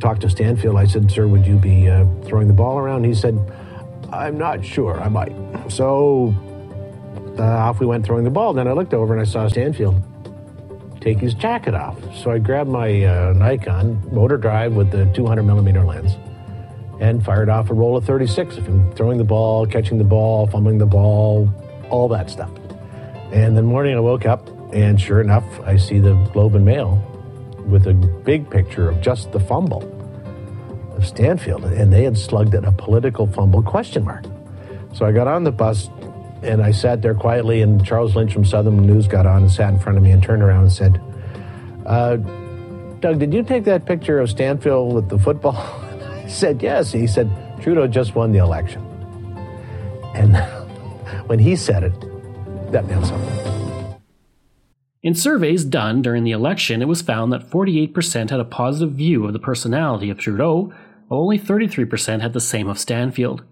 talked 0.00 0.22
to 0.22 0.30
Stanfield. 0.30 0.76
I 0.76 0.86
said, 0.86 1.10
Sir, 1.10 1.26
would 1.26 1.46
you 1.46 1.56
be 1.56 1.88
uh, 1.88 2.06
throwing 2.24 2.48
the 2.48 2.54
ball 2.54 2.78
around? 2.78 3.04
He 3.04 3.14
said, 3.14 3.38
I'm 4.12 4.38
not 4.38 4.64
sure. 4.64 5.00
I 5.00 5.08
might. 5.08 5.32
So 5.68 6.34
uh, 7.38 7.42
off 7.42 7.80
we 7.80 7.86
went 7.86 8.04
throwing 8.04 8.24
the 8.24 8.30
ball. 8.30 8.52
Then 8.52 8.68
I 8.68 8.72
looked 8.72 8.94
over 8.94 9.12
and 9.12 9.20
I 9.20 9.24
saw 9.24 9.48
Stanfield 9.48 10.02
take 11.00 11.18
his 11.18 11.34
jacket 11.34 11.74
off. 11.74 11.98
So 12.14 12.30
I 12.30 12.38
grabbed 12.38 12.70
my 12.70 13.04
uh, 13.04 13.32
Nikon 13.32 14.00
motor 14.12 14.36
drive 14.36 14.74
with 14.74 14.90
the 14.90 15.06
200 15.14 15.42
millimeter 15.42 15.84
lens 15.84 16.16
and 17.00 17.24
fired 17.24 17.48
off 17.48 17.70
a 17.70 17.74
roll 17.74 17.96
of 17.96 18.04
36 18.04 18.56
of 18.56 18.66
him 18.66 18.92
throwing 18.92 19.18
the 19.18 19.24
ball, 19.24 19.66
catching 19.66 19.98
the 19.98 20.04
ball, 20.04 20.46
fumbling 20.46 20.78
the 20.78 20.86
ball, 20.86 21.52
all 21.90 22.08
that 22.08 22.30
stuff. 22.30 22.50
And 23.32 23.56
the 23.56 23.62
morning 23.62 23.96
I 23.96 24.00
woke 24.00 24.26
up 24.26 24.48
and 24.72 25.00
sure 25.00 25.20
enough, 25.20 25.44
I 25.60 25.76
see 25.76 25.98
the 25.98 26.14
Globe 26.32 26.54
and 26.54 26.64
Mail 26.64 27.02
with 27.66 27.86
a 27.86 27.94
big 27.94 28.50
picture 28.50 28.88
of 28.88 29.00
just 29.00 29.32
the 29.32 29.40
fumble 29.40 29.82
of 30.96 31.06
Stanfield, 31.06 31.64
and 31.64 31.92
they 31.92 32.04
had 32.04 32.18
slugged 32.18 32.54
it 32.54 32.64
a 32.64 32.72
political 32.72 33.26
fumble 33.26 33.62
question 33.62 34.04
mark. 34.04 34.24
So 34.94 35.06
I 35.06 35.12
got 35.12 35.26
on 35.26 35.44
the 35.44 35.52
bus 35.52 35.88
and 36.42 36.60
I 36.60 36.72
sat 36.72 37.02
there 37.02 37.14
quietly, 37.14 37.62
and 37.62 37.84
Charles 37.84 38.16
Lynch 38.16 38.32
from 38.32 38.44
Southam 38.44 38.78
News 38.80 39.06
got 39.06 39.26
on 39.26 39.42
and 39.42 39.50
sat 39.50 39.72
in 39.72 39.78
front 39.78 39.96
of 39.96 40.04
me 40.04 40.10
and 40.10 40.22
turned 40.22 40.42
around 40.42 40.62
and 40.62 40.72
said, 40.72 41.00
uh, 41.86 42.16
Doug, 43.02 43.18
did 43.18 43.32
you 43.32 43.42
take 43.42 43.64
that 43.64 43.84
picture 43.84 44.20
of 44.20 44.30
Stanfield 44.30 44.94
with 44.94 45.08
the 45.08 45.18
football? 45.18 45.56
I 46.24 46.28
said, 46.28 46.62
Yes. 46.62 46.92
He 46.92 47.06
said, 47.06 47.30
Trudeau 47.60 47.86
just 47.86 48.14
won 48.14 48.32
the 48.32 48.38
election. 48.38 48.80
And 50.14 50.36
when 51.26 51.38
he 51.38 51.56
said 51.56 51.82
it, 51.82 52.72
that 52.72 52.86
meant 52.86 53.06
something. 53.06 53.51
In 55.02 55.14
surveys 55.16 55.64
done 55.64 56.00
during 56.00 56.22
the 56.22 56.30
election, 56.30 56.80
it 56.80 56.86
was 56.86 57.02
found 57.02 57.32
that 57.32 57.50
48% 57.50 58.30
had 58.30 58.38
a 58.38 58.44
positive 58.44 58.94
view 58.94 59.26
of 59.26 59.32
the 59.32 59.40
personality 59.40 60.10
of 60.10 60.18
Trudeau, 60.18 60.72
while 61.08 61.20
only 61.20 61.40
33% 61.40 62.20
had 62.20 62.32
the 62.32 62.40
same 62.40 62.68
of 62.68 62.78
Stanfield. 62.78 63.42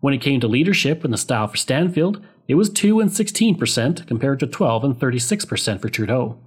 When 0.00 0.14
it 0.14 0.20
came 0.22 0.40
to 0.40 0.46
leadership 0.46 1.04
and 1.04 1.12
the 1.12 1.18
style 1.18 1.48
for 1.48 1.56
Stanfield, 1.56 2.24
it 2.46 2.54
was 2.54 2.70
2 2.70 3.00
and 3.00 3.10
16% 3.10 4.06
compared 4.06 4.38
to 4.40 4.46
12 4.46 4.84
and 4.84 4.94
36% 4.94 5.80
for 5.80 5.88
Trudeau. 5.88 6.38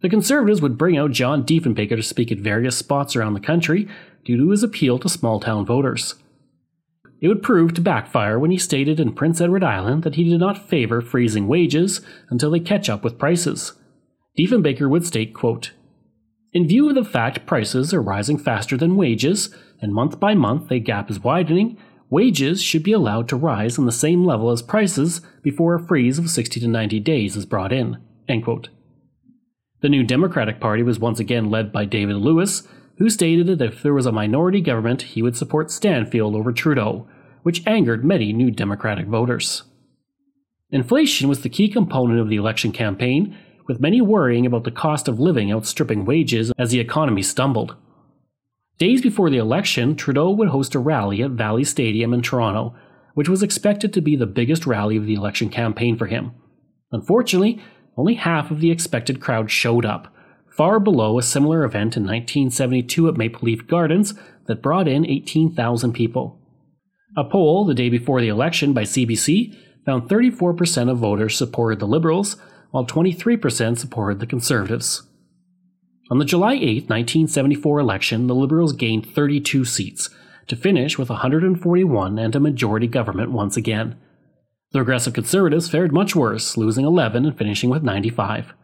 The 0.00 0.08
Conservatives 0.08 0.62
would 0.62 0.78
bring 0.78 0.96
out 0.96 1.10
John 1.10 1.44
Diefenbaker 1.44 1.96
to 1.96 2.02
speak 2.02 2.30
at 2.30 2.38
various 2.38 2.76
spots 2.76 3.16
around 3.16 3.34
the 3.34 3.40
country 3.40 3.88
due 4.24 4.36
to 4.36 4.50
his 4.50 4.62
appeal 4.62 4.98
to 5.00 5.08
small 5.08 5.40
town 5.40 5.66
voters. 5.66 6.14
It 7.22 7.28
would 7.28 7.42
prove 7.42 7.72
to 7.74 7.80
backfire 7.80 8.36
when 8.36 8.50
he 8.50 8.58
stated 8.58 8.98
in 8.98 9.12
Prince 9.12 9.40
Edward 9.40 9.62
Island 9.62 10.02
that 10.02 10.16
he 10.16 10.24
did 10.24 10.40
not 10.40 10.68
favor 10.68 11.00
freezing 11.00 11.46
wages 11.46 12.00
until 12.28 12.50
they 12.50 12.58
catch 12.58 12.90
up 12.90 13.04
with 13.04 13.16
prices. 13.16 13.74
Diefenbaker 14.36 14.90
would 14.90 15.06
state, 15.06 15.32
quote, 15.32 15.70
In 16.52 16.66
view 16.66 16.88
of 16.88 16.96
the 16.96 17.04
fact 17.04 17.46
prices 17.46 17.94
are 17.94 18.02
rising 18.02 18.38
faster 18.38 18.76
than 18.76 18.96
wages, 18.96 19.54
and 19.80 19.94
month 19.94 20.18
by 20.18 20.34
month 20.34 20.68
the 20.68 20.80
gap 20.80 21.12
is 21.12 21.20
widening, 21.20 21.78
wages 22.10 22.60
should 22.60 22.82
be 22.82 22.92
allowed 22.92 23.28
to 23.28 23.36
rise 23.36 23.78
on 23.78 23.86
the 23.86 23.92
same 23.92 24.24
level 24.24 24.50
as 24.50 24.60
prices 24.60 25.20
before 25.42 25.76
a 25.76 25.86
freeze 25.86 26.18
of 26.18 26.28
60 26.28 26.58
to 26.58 26.66
90 26.66 26.98
days 26.98 27.36
is 27.36 27.46
brought 27.46 27.72
in. 27.72 27.98
The 29.80 29.88
new 29.88 30.02
Democratic 30.02 30.58
Party 30.58 30.82
was 30.82 30.98
once 30.98 31.20
again 31.20 31.50
led 31.50 31.70
by 31.70 31.84
David 31.84 32.16
Lewis, 32.16 32.66
who 33.02 33.10
stated 33.10 33.48
that 33.48 33.60
if 33.60 33.82
there 33.82 33.92
was 33.92 34.06
a 34.06 34.12
minority 34.12 34.60
government, 34.60 35.02
he 35.02 35.22
would 35.22 35.36
support 35.36 35.72
Stanfield 35.72 36.36
over 36.36 36.52
Trudeau, 36.52 37.04
which 37.42 37.66
angered 37.66 38.04
many 38.04 38.32
new 38.32 38.48
Democratic 38.48 39.08
voters. 39.08 39.64
Inflation 40.70 41.28
was 41.28 41.40
the 41.40 41.48
key 41.48 41.68
component 41.68 42.20
of 42.20 42.28
the 42.28 42.36
election 42.36 42.70
campaign, 42.70 43.36
with 43.66 43.80
many 43.80 44.00
worrying 44.00 44.46
about 44.46 44.62
the 44.62 44.70
cost 44.70 45.08
of 45.08 45.18
living 45.18 45.52
outstripping 45.52 46.04
wages 46.04 46.52
as 46.56 46.70
the 46.70 46.78
economy 46.78 47.22
stumbled. 47.22 47.74
Days 48.78 49.02
before 49.02 49.30
the 49.30 49.36
election, 49.36 49.96
Trudeau 49.96 50.30
would 50.30 50.50
host 50.50 50.76
a 50.76 50.78
rally 50.78 51.24
at 51.24 51.32
Valley 51.32 51.64
Stadium 51.64 52.14
in 52.14 52.22
Toronto, 52.22 52.72
which 53.14 53.28
was 53.28 53.42
expected 53.42 53.92
to 53.94 54.00
be 54.00 54.14
the 54.14 54.26
biggest 54.26 54.64
rally 54.64 54.96
of 54.96 55.06
the 55.06 55.14
election 55.14 55.48
campaign 55.48 55.98
for 55.98 56.06
him. 56.06 56.30
Unfortunately, 56.92 57.60
only 57.96 58.14
half 58.14 58.52
of 58.52 58.60
the 58.60 58.70
expected 58.70 59.20
crowd 59.20 59.50
showed 59.50 59.84
up, 59.84 60.14
far 60.56 60.78
below 60.78 61.18
a 61.18 61.22
similar 61.22 61.64
event 61.64 61.96
in 61.96 62.02
1972 62.02 63.08
at 63.08 63.16
Maple 63.16 63.40
Leaf 63.42 63.66
Gardens 63.66 64.14
that 64.46 64.62
brought 64.62 64.88
in 64.88 65.06
18,000 65.06 65.92
people. 65.92 66.38
A 67.16 67.24
poll 67.24 67.64
the 67.64 67.74
day 67.74 67.88
before 67.88 68.20
the 68.20 68.28
election 68.28 68.72
by 68.72 68.82
CBC 68.82 69.56
found 69.84 70.08
34% 70.08 70.90
of 70.90 70.98
voters 70.98 71.36
supported 71.36 71.78
the 71.78 71.86
Liberals, 71.86 72.36
while 72.70 72.86
23% 72.86 73.78
supported 73.78 74.20
the 74.20 74.26
Conservatives. 74.26 75.02
On 76.10 76.18
the 76.18 76.24
July 76.24 76.54
8, 76.54 76.88
1974 76.88 77.80
election, 77.80 78.26
the 78.26 78.34
Liberals 78.34 78.72
gained 78.72 79.06
32 79.06 79.64
seats, 79.64 80.10
to 80.46 80.56
finish 80.56 80.98
with 80.98 81.08
141 81.08 82.18
and 82.18 82.34
a 82.34 82.40
majority 82.40 82.86
government 82.86 83.30
once 83.30 83.56
again. 83.56 83.96
The 84.72 84.78
Progressive 84.78 85.14
Conservatives 85.14 85.68
fared 85.68 85.92
much 85.92 86.16
worse, 86.16 86.56
losing 86.56 86.84
11 86.84 87.26
and 87.26 87.36
finishing 87.36 87.70
with 87.70 87.82
95. 87.82 88.54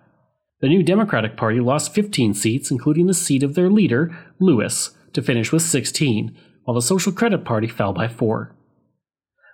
The 0.61 0.69
New 0.69 0.83
Democratic 0.83 1.37
Party 1.37 1.61
lost 1.61 1.95
15 1.95 2.35
seats, 2.35 2.73
including 2.73 3.07
the 3.07 3.15
seat 3.15 3.45
of 3.45 3.55
their 3.55 3.71
leader, 3.71 4.17
Lewis, 4.41 4.91
to 5.13 5.23
finish 5.23 5.53
with 5.53 5.63
16, 5.63 6.37
while 6.65 6.75
the 6.75 6.83
Social 6.83 7.13
Credit 7.13 7.45
Party 7.45 7.69
fell 7.69 7.93
by 7.93 8.09
4. 8.09 8.57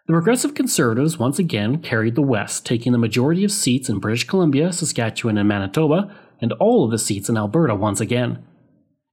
The 0.06 0.12
Progressive 0.14 0.54
Conservatives 0.54 1.18
once 1.18 1.38
again 1.38 1.78
carried 1.78 2.14
the 2.14 2.22
West, 2.22 2.64
taking 2.64 2.92
the 2.92 2.98
majority 2.98 3.44
of 3.44 3.52
seats 3.52 3.90
in 3.90 3.98
British 3.98 4.24
Columbia, 4.24 4.72
Saskatchewan, 4.72 5.36
and 5.36 5.46
Manitoba, 5.46 6.14
and 6.40 6.52
all 6.54 6.86
of 6.86 6.90
the 6.90 6.98
seats 6.98 7.28
in 7.28 7.36
Alberta 7.36 7.74
once 7.74 8.00
again. 8.00 8.42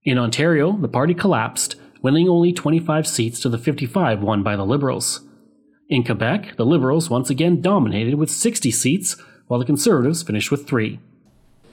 In 0.03 0.17
Ontario, 0.17 0.77
the 0.77 0.87
party 0.87 1.13
collapsed, 1.13 1.75
winning 2.01 2.29
only 2.29 2.53
25 2.53 3.05
seats 3.05 3.39
to 3.41 3.49
the 3.49 3.57
55 3.57 4.21
won 4.21 4.43
by 4.43 4.55
the 4.55 4.65
Liberals. 4.65 5.21
In 5.89 6.05
Quebec, 6.05 6.55
the 6.55 6.65
Liberals 6.65 7.09
once 7.09 7.29
again 7.29 7.61
dominated 7.61 8.15
with 8.15 8.31
60 8.31 8.71
seats, 8.71 9.17
while 9.47 9.59
the 9.59 9.65
Conservatives 9.65 10.23
finished 10.23 10.51
with 10.51 10.65
three. 10.65 10.99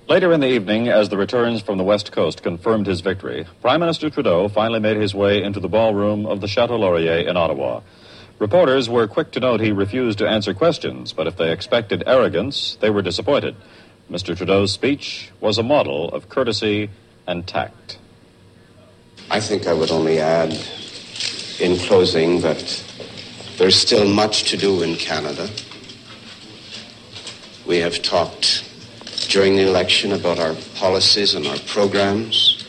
Later 0.09 0.33
in 0.33 0.41
the 0.41 0.49
evening, 0.49 0.89
as 0.89 1.11
the 1.11 1.19
returns 1.19 1.61
from 1.61 1.77
the 1.77 1.85
West 1.85 2.13
Coast 2.13 2.43
confirmed 2.43 2.87
his 2.87 3.03
victory, 3.03 3.47
Prime 3.61 3.81
Minister 3.81 4.09
Trudeau 4.09 4.49
finally 4.49 4.81
made 4.81 4.97
his 4.97 5.15
way 5.15 5.43
into 5.43 5.61
the 5.61 5.69
ballroom 5.69 6.25
of 6.25 6.41
the 6.41 6.49
Chateau 6.49 6.79
Laurier 6.79 7.29
in 7.29 7.37
Ottawa. 7.37 7.83
Reporters 8.39 8.89
were 8.89 9.07
quick 9.07 9.33
to 9.33 9.41
note 9.41 9.61
he 9.61 9.71
refused 9.71 10.17
to 10.21 10.27
answer 10.27 10.55
questions, 10.55 11.13
but 11.13 11.27
if 11.27 11.37
they 11.37 11.53
expected 11.53 12.05
arrogance, 12.07 12.79
they 12.81 12.89
were 12.89 13.03
disappointed. 13.03 13.55
Mr. 14.11 14.35
Trudeau's 14.35 14.73
speech 14.73 15.31
was 15.41 15.59
a 15.59 15.63
model 15.63 16.09
of 16.09 16.31
courtesy 16.31 16.89
and 17.27 17.47
tact. 17.47 17.99
I 19.31 19.41
think 19.41 19.67
I 19.67 19.75
would 19.75 19.91
only 19.91 20.21
add 20.21 20.53
in 21.61 21.77
closing 21.81 22.41
that 22.41 22.83
there's 23.59 23.77
still 23.77 24.09
much 24.09 24.45
to 24.45 24.57
do 24.57 24.83
in 24.83 24.97
Canada. 24.97 25.51
We 27.67 27.77
have 27.81 28.01
talked 28.01 28.65
during 29.29 29.57
the 29.57 29.69
election 29.69 30.13
about 30.13 30.39
our 30.39 30.55
policies 30.75 31.35
and 31.35 31.47
our 31.47 31.59
programs. 31.67 32.65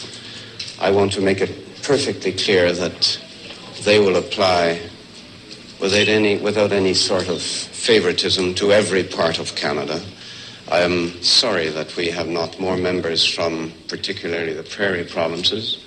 I 0.80 0.91
want 0.91 1.13
to 1.13 1.22
make 1.22 1.39
it 1.39 1.82
perfectly 1.84 2.34
clear 2.34 2.74
that 2.74 3.19
they 3.84 4.00
will 4.00 4.17
apply 4.17 4.82
without 5.80 6.10
any, 6.10 6.38
without 6.38 6.74
any 6.74 6.93
sort 6.93 7.30
of 7.30 7.41
favoritism 7.41 8.54
to 8.56 8.74
every 8.74 9.04
part 9.04 9.39
of 9.39 9.56
Canada. 9.56 10.02
I 10.69 10.82
am 10.82 11.24
sorry 11.24 11.69
that 11.69 11.95
we 11.95 12.10
have 12.12 12.28
not 12.28 12.60
more 12.60 12.76
members 12.76 13.26
from 13.26 13.72
particularly 13.88 14.54
the 14.54 14.63
prairie 14.63 15.06
provinces. 15.06 15.84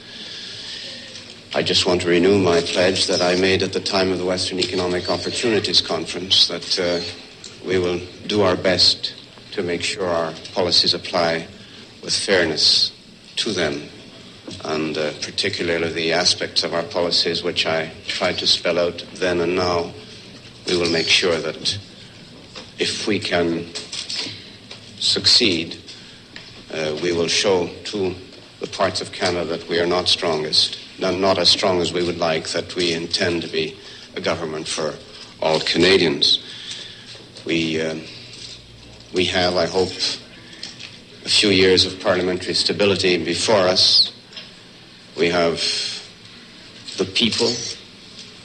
I 1.54 1.62
just 1.62 1.85
want 1.85 2.00
to 2.00 2.08
renew 2.08 2.38
my 2.38 2.62
pledge 2.62 3.06
that 3.08 3.20
I 3.20 3.37
made 3.38 3.62
at 3.62 3.74
the 3.74 3.80
time 3.80 4.11
of 4.11 4.18
the 4.18 4.24
Western 4.24 4.58
Economic 4.58 5.11
Opportunities 5.11 5.82
Conference 5.82 6.48
that 6.48 6.80
uh, 6.80 7.68
we 7.68 7.78
will 7.78 8.00
do 8.26 8.40
our 8.40 8.56
best 8.56 9.14
to 9.52 9.62
make 9.62 9.82
sure 9.82 10.06
our 10.06 10.32
policies 10.54 10.94
apply 10.94 11.46
with 12.02 12.14
fairness 12.14 12.92
to 13.36 13.52
them, 13.52 13.82
and 14.64 14.98
uh, 14.98 15.12
particularly 15.22 15.92
the 15.92 16.12
aspects 16.12 16.64
of 16.64 16.74
our 16.74 16.82
policies 16.82 17.42
which 17.42 17.66
I 17.66 17.90
tried 18.06 18.38
to 18.38 18.46
spell 18.46 18.78
out 18.78 19.04
then 19.14 19.40
and 19.40 19.54
now. 19.54 19.92
We 20.66 20.76
will 20.76 20.90
make 20.90 21.08
sure 21.08 21.38
that 21.38 21.78
if 22.78 23.06
we 23.06 23.18
can 23.18 23.66
succeed, 24.98 25.78
uh, 26.72 26.96
we 27.02 27.12
will 27.12 27.28
show 27.28 27.68
to 27.84 28.14
the 28.60 28.66
parts 28.68 29.00
of 29.00 29.12
Canada 29.12 29.56
that 29.56 29.68
we 29.68 29.80
are 29.80 29.86
not 29.86 30.08
strongest 30.08 30.78
not 31.10 31.38
as 31.38 31.48
strong 31.48 31.80
as 31.80 31.92
we 31.92 32.04
would 32.04 32.18
like, 32.18 32.48
that 32.48 32.74
we 32.76 32.92
intend 32.92 33.42
to 33.42 33.48
be 33.48 33.76
a 34.14 34.20
government 34.20 34.68
for 34.68 34.94
all 35.40 35.60
Canadians. 35.60 36.38
We, 37.44 37.80
uh, 37.80 37.96
we 39.12 39.27
have, 39.27 39.57
I 39.57 39.66
hope, 39.66 39.90
a 41.25 41.29
few 41.29 41.51
years 41.51 41.85
of 41.85 42.01
parliamentary 42.01 42.55
stability 42.55 43.22
before 43.22 43.68
us. 43.68 44.12
We 45.16 45.29
have 45.29 45.61
the 46.96 47.05
people, 47.05 47.53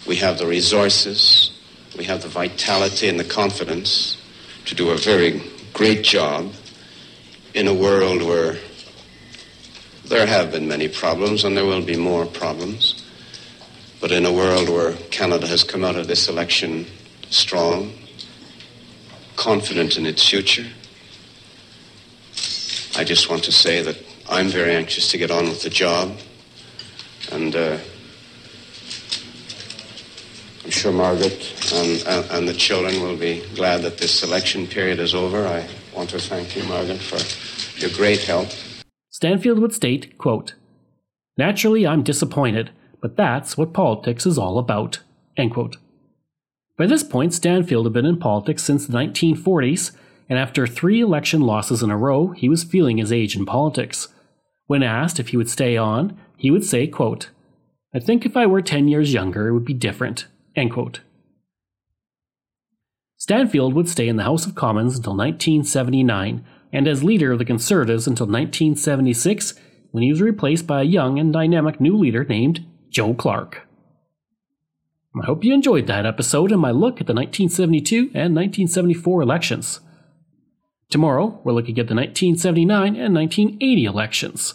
we 0.05 0.17
have 0.17 0.37
the 0.37 0.45
resources, 0.45 1.51
we 1.97 2.03
have 2.03 2.21
the 2.21 2.27
vitality 2.27 3.07
and 3.07 3.19
the 3.19 3.23
confidence 3.23 4.17
to 4.65 4.75
do 4.75 4.89
a 4.89 4.97
very 4.97 5.41
great 5.73 6.03
job 6.03 6.51
in 7.53 7.67
a 7.67 7.73
world 7.73 8.21
where 8.21 8.57
there 10.05 10.27
have 10.27 10.51
been 10.51 10.67
many 10.67 10.87
problems, 10.87 11.43
and 11.43 11.55
there 11.55 11.65
will 11.65 11.81
be 11.81 11.97
more 11.97 12.25
problems. 12.25 13.03
But 13.99 14.11
in 14.11 14.25
a 14.25 14.31
world 14.31 14.69
where 14.69 14.93
Canada 15.11 15.47
has 15.47 15.63
come 15.63 15.83
out 15.83 15.95
of 15.95 16.07
this 16.07 16.29
election 16.29 16.85
strong, 17.29 17.91
confident 19.37 19.97
in 19.97 20.05
its 20.05 20.27
future, 20.27 20.65
I 22.97 23.03
just 23.05 23.29
want 23.29 23.43
to 23.45 23.51
say 23.51 23.81
that 23.81 23.97
I'm 24.29 24.49
very 24.49 24.75
anxious 24.75 25.09
to 25.11 25.17
get 25.17 25.31
on 25.31 25.45
with 25.45 25.61
the 25.61 25.69
job. 25.69 26.17
And 27.31 27.55
uh, 27.55 27.77
I'm 30.63 30.71
sure 30.71 30.91
Margaret 30.91 31.71
and, 31.73 32.03
and, 32.07 32.31
and 32.31 32.47
the 32.47 32.53
children 32.53 33.01
will 33.01 33.15
be 33.15 33.43
glad 33.55 33.83
that 33.83 33.99
this 33.99 34.19
selection 34.19 34.67
period 34.67 34.99
is 34.99 35.15
over. 35.15 35.47
I 35.47 35.65
want 35.95 36.09
to 36.09 36.19
thank 36.19 36.55
you, 36.55 36.63
Margaret, 36.63 36.99
for 36.99 37.19
your 37.79 37.91
great 37.91 38.23
help. 38.23 38.49
Stanfield 39.09 39.59
would 39.59 39.73
state, 39.73 40.17
quote, 40.17 40.55
Naturally, 41.37 41.85
I'm 41.85 42.03
disappointed, 42.03 42.71
but 43.01 43.15
that's 43.15 43.57
what 43.57 43.73
politics 43.73 44.25
is 44.25 44.37
all 44.37 44.57
about. 44.57 44.99
End 45.37 45.53
quote. 45.53 45.77
By 46.77 46.85
this 46.85 47.03
point, 47.03 47.33
Stanfield 47.33 47.87
had 47.87 47.93
been 47.93 48.05
in 48.05 48.19
politics 48.19 48.63
since 48.63 48.85
the 48.85 48.93
1940s, 48.93 49.91
and 50.29 50.37
after 50.37 50.67
three 50.67 51.01
election 51.01 51.41
losses 51.41 51.81
in 51.81 51.89
a 51.89 51.97
row, 51.97 52.27
he 52.29 52.47
was 52.47 52.63
feeling 52.63 52.97
his 52.97 53.11
age 53.11 53.35
in 53.35 53.45
politics. 53.45 54.09
When 54.67 54.83
asked 54.83 55.19
if 55.19 55.29
he 55.29 55.37
would 55.37 55.49
stay 55.49 55.75
on, 55.75 56.17
he 56.37 56.51
would 56.51 56.63
say, 56.63 56.85
quote, 56.85 57.29
I 57.95 57.99
think 57.99 58.25
if 58.25 58.37
I 58.37 58.45
were 58.45 58.61
10 58.61 58.87
years 58.87 59.13
younger, 59.13 59.47
it 59.47 59.53
would 59.53 59.65
be 59.65 59.73
different. 59.73 60.27
End 60.55 60.71
quote. 60.71 60.99
Stanfield 63.15 63.73
would 63.73 63.89
stay 63.89 64.07
in 64.07 64.17
the 64.17 64.23
House 64.23 64.45
of 64.45 64.53
Commons 64.53 64.97
until 64.97 65.17
1979 65.17 66.45
and 66.71 66.87
as 66.87 67.03
leader 67.03 67.31
of 67.31 67.39
the 67.39 67.45
Conservatives 67.45 68.05
until 68.05 68.27
1976 68.27 69.55
when 69.91 70.03
he 70.03 70.11
was 70.11 70.21
replaced 70.21 70.67
by 70.67 70.81
a 70.81 70.85
young 70.85 71.17
and 71.17 71.33
dynamic 71.33 71.81
new 71.81 71.97
leader 71.97 72.23
named 72.25 72.63
Joe 72.89 73.15
Clark. 73.15 73.66
I 75.21 75.25
hope 75.25 75.43
you 75.43 75.53
enjoyed 75.53 75.87
that 75.87 76.05
episode 76.05 76.51
and 76.51 76.61
my 76.61 76.71
look 76.71 77.01
at 77.01 77.07
the 77.07 77.13
1972 77.13 78.11
and 78.13 78.35
1974 78.35 79.21
elections. 79.21 79.79
Tomorrow, 80.89 81.41
we're 81.43 81.53
looking 81.53 81.79
at 81.79 81.87
the 81.87 81.95
1979 81.95 82.95
and 82.95 83.13
1980 83.13 83.85
elections. 83.85 84.53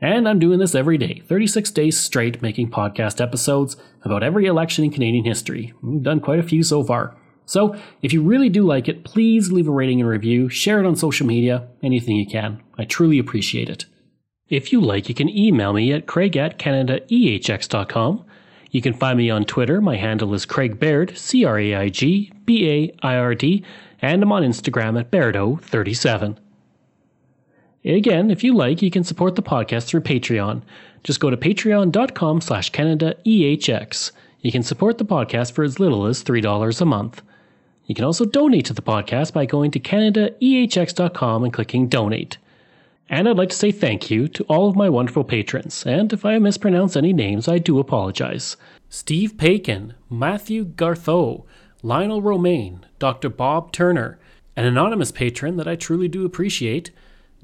And 0.00 0.28
I'm 0.28 0.40
doing 0.40 0.58
this 0.58 0.74
every 0.74 0.98
day, 0.98 1.22
36 1.28 1.70
days 1.70 1.98
straight, 1.98 2.42
making 2.42 2.70
podcast 2.70 3.20
episodes 3.20 3.76
about 4.02 4.24
every 4.24 4.46
election 4.46 4.84
in 4.84 4.90
Canadian 4.90 5.24
history. 5.24 5.72
We've 5.80 6.02
done 6.02 6.20
quite 6.20 6.40
a 6.40 6.42
few 6.42 6.64
so 6.64 6.82
far. 6.82 7.16
So, 7.46 7.76
if 8.02 8.12
you 8.12 8.22
really 8.22 8.48
do 8.48 8.64
like 8.64 8.88
it, 8.88 9.04
please 9.04 9.52
leave 9.52 9.68
a 9.68 9.72
rating 9.72 10.00
and 10.00 10.08
review, 10.08 10.48
share 10.48 10.80
it 10.80 10.86
on 10.86 10.96
social 10.96 11.26
media, 11.26 11.68
anything 11.82 12.16
you 12.16 12.26
can. 12.26 12.60
I 12.76 12.84
truly 12.84 13.18
appreciate 13.18 13.68
it. 13.68 13.84
If 14.48 14.72
you 14.72 14.80
like, 14.80 15.08
you 15.08 15.14
can 15.14 15.28
email 15.28 15.72
me 15.72 15.92
at 15.92 16.06
craig 16.06 16.36
at 16.36 16.58
canadaehx.com. 16.58 18.24
You 18.72 18.80
can 18.80 18.94
find 18.94 19.18
me 19.18 19.28
on 19.28 19.44
Twitter. 19.44 19.82
My 19.82 19.96
handle 19.96 20.32
is 20.32 20.46
Craig 20.46 20.78
Baird, 20.78 21.16
C 21.16 21.44
R 21.44 21.58
A 21.58 21.74
I 21.74 21.88
G 21.90 22.32
B 22.46 22.68
A 22.70 22.94
I 23.06 23.16
R 23.16 23.34
D, 23.34 23.62
and 24.00 24.22
I'm 24.22 24.32
on 24.32 24.42
Instagram 24.42 24.98
at 24.98 25.10
Bairdo37. 25.10 26.38
Again, 27.84 28.30
if 28.30 28.42
you 28.42 28.54
like, 28.54 28.80
you 28.80 28.90
can 28.90 29.04
support 29.04 29.36
the 29.36 29.42
podcast 29.42 29.84
through 29.84 30.00
Patreon. 30.00 30.62
Just 31.04 31.20
go 31.20 31.28
to 31.28 31.36
patreon.com 31.36 32.40
slash 32.40 32.72
CanadaEHX. 32.72 34.12
You 34.40 34.50
can 34.50 34.62
support 34.62 34.98
the 34.98 35.04
podcast 35.04 35.52
for 35.52 35.64
as 35.64 35.78
little 35.78 36.06
as 36.06 36.24
$3 36.24 36.80
a 36.80 36.84
month. 36.84 37.22
You 37.86 37.94
can 37.94 38.04
also 38.04 38.24
donate 38.24 38.64
to 38.66 38.72
the 38.72 38.82
podcast 38.82 39.32
by 39.32 39.44
going 39.44 39.70
to 39.72 39.80
CanadaEHX.com 39.80 41.44
and 41.44 41.52
clicking 41.52 41.88
Donate. 41.88 42.38
And 43.12 43.28
I'd 43.28 43.36
like 43.36 43.50
to 43.50 43.56
say 43.56 43.70
thank 43.70 44.10
you 44.10 44.26
to 44.28 44.42
all 44.44 44.70
of 44.70 44.74
my 44.74 44.88
wonderful 44.88 45.22
patrons, 45.22 45.84
and 45.84 46.10
if 46.14 46.24
I 46.24 46.38
mispronounce 46.38 46.96
any 46.96 47.12
names, 47.12 47.46
I 47.46 47.58
do 47.58 47.78
apologize. 47.78 48.56
Steve 48.88 49.36
Pakin, 49.36 49.92
Matthew 50.08 50.64
Gartho, 50.64 51.44
Lionel 51.82 52.22
Romaine, 52.22 52.86
Dr. 52.98 53.28
Bob 53.28 53.70
Turner, 53.70 54.18
an 54.56 54.64
anonymous 54.64 55.12
patron 55.12 55.58
that 55.58 55.68
I 55.68 55.76
truly 55.76 56.08
do 56.08 56.24
appreciate, 56.24 56.90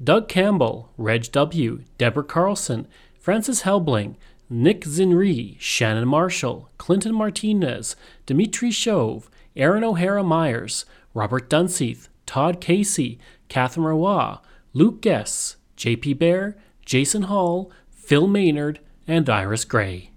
Doug 0.03 0.27
Campbell, 0.27 0.91
Reg 0.97 1.31
W., 1.33 1.83
Deborah 1.99 2.23
Carlson, 2.23 2.87
Francis 3.19 3.61
Helbling, 3.61 4.15
Nick 4.49 4.81
Zinri, 4.85 5.55
Shannon 5.59 6.07
Marshall, 6.07 6.71
Clinton 6.79 7.13
Martinez, 7.13 7.95
Dimitri 8.25 8.71
Chauve, 8.71 9.29
Aaron 9.55 9.83
O'Hara 9.83 10.23
Myers, 10.23 10.85
Robert 11.13 11.47
Dunseith, 11.47 12.07
Todd 12.25 12.59
Casey, 12.59 13.19
Catherine 13.49 13.85
Roy, 13.85 14.37
Luke 14.73 15.01
Guess, 15.01 15.57
JP 15.79 16.19
Bear, 16.19 16.57
Jason 16.85 17.23
Hall, 17.23 17.71
Phil 17.89 18.27
Maynard, 18.27 18.79
and 19.07 19.29
Iris 19.29 19.63
Gray. 19.65 20.11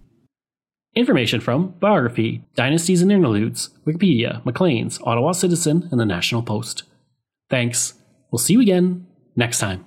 Information 0.94 1.40
from 1.40 1.68
Biography, 1.80 2.44
Dynasties 2.54 3.00
and 3.00 3.10
Interludes, 3.10 3.70
Wikipedia, 3.86 4.44
Maclean's, 4.44 5.00
Ottawa 5.04 5.32
Citizen, 5.32 5.88
and 5.90 5.98
the 5.98 6.04
National 6.04 6.42
Post. 6.42 6.82
Thanks. 7.48 7.94
We'll 8.30 8.38
see 8.38 8.54
you 8.54 8.60
again 8.60 9.06
next 9.36 9.58
time. 9.58 9.86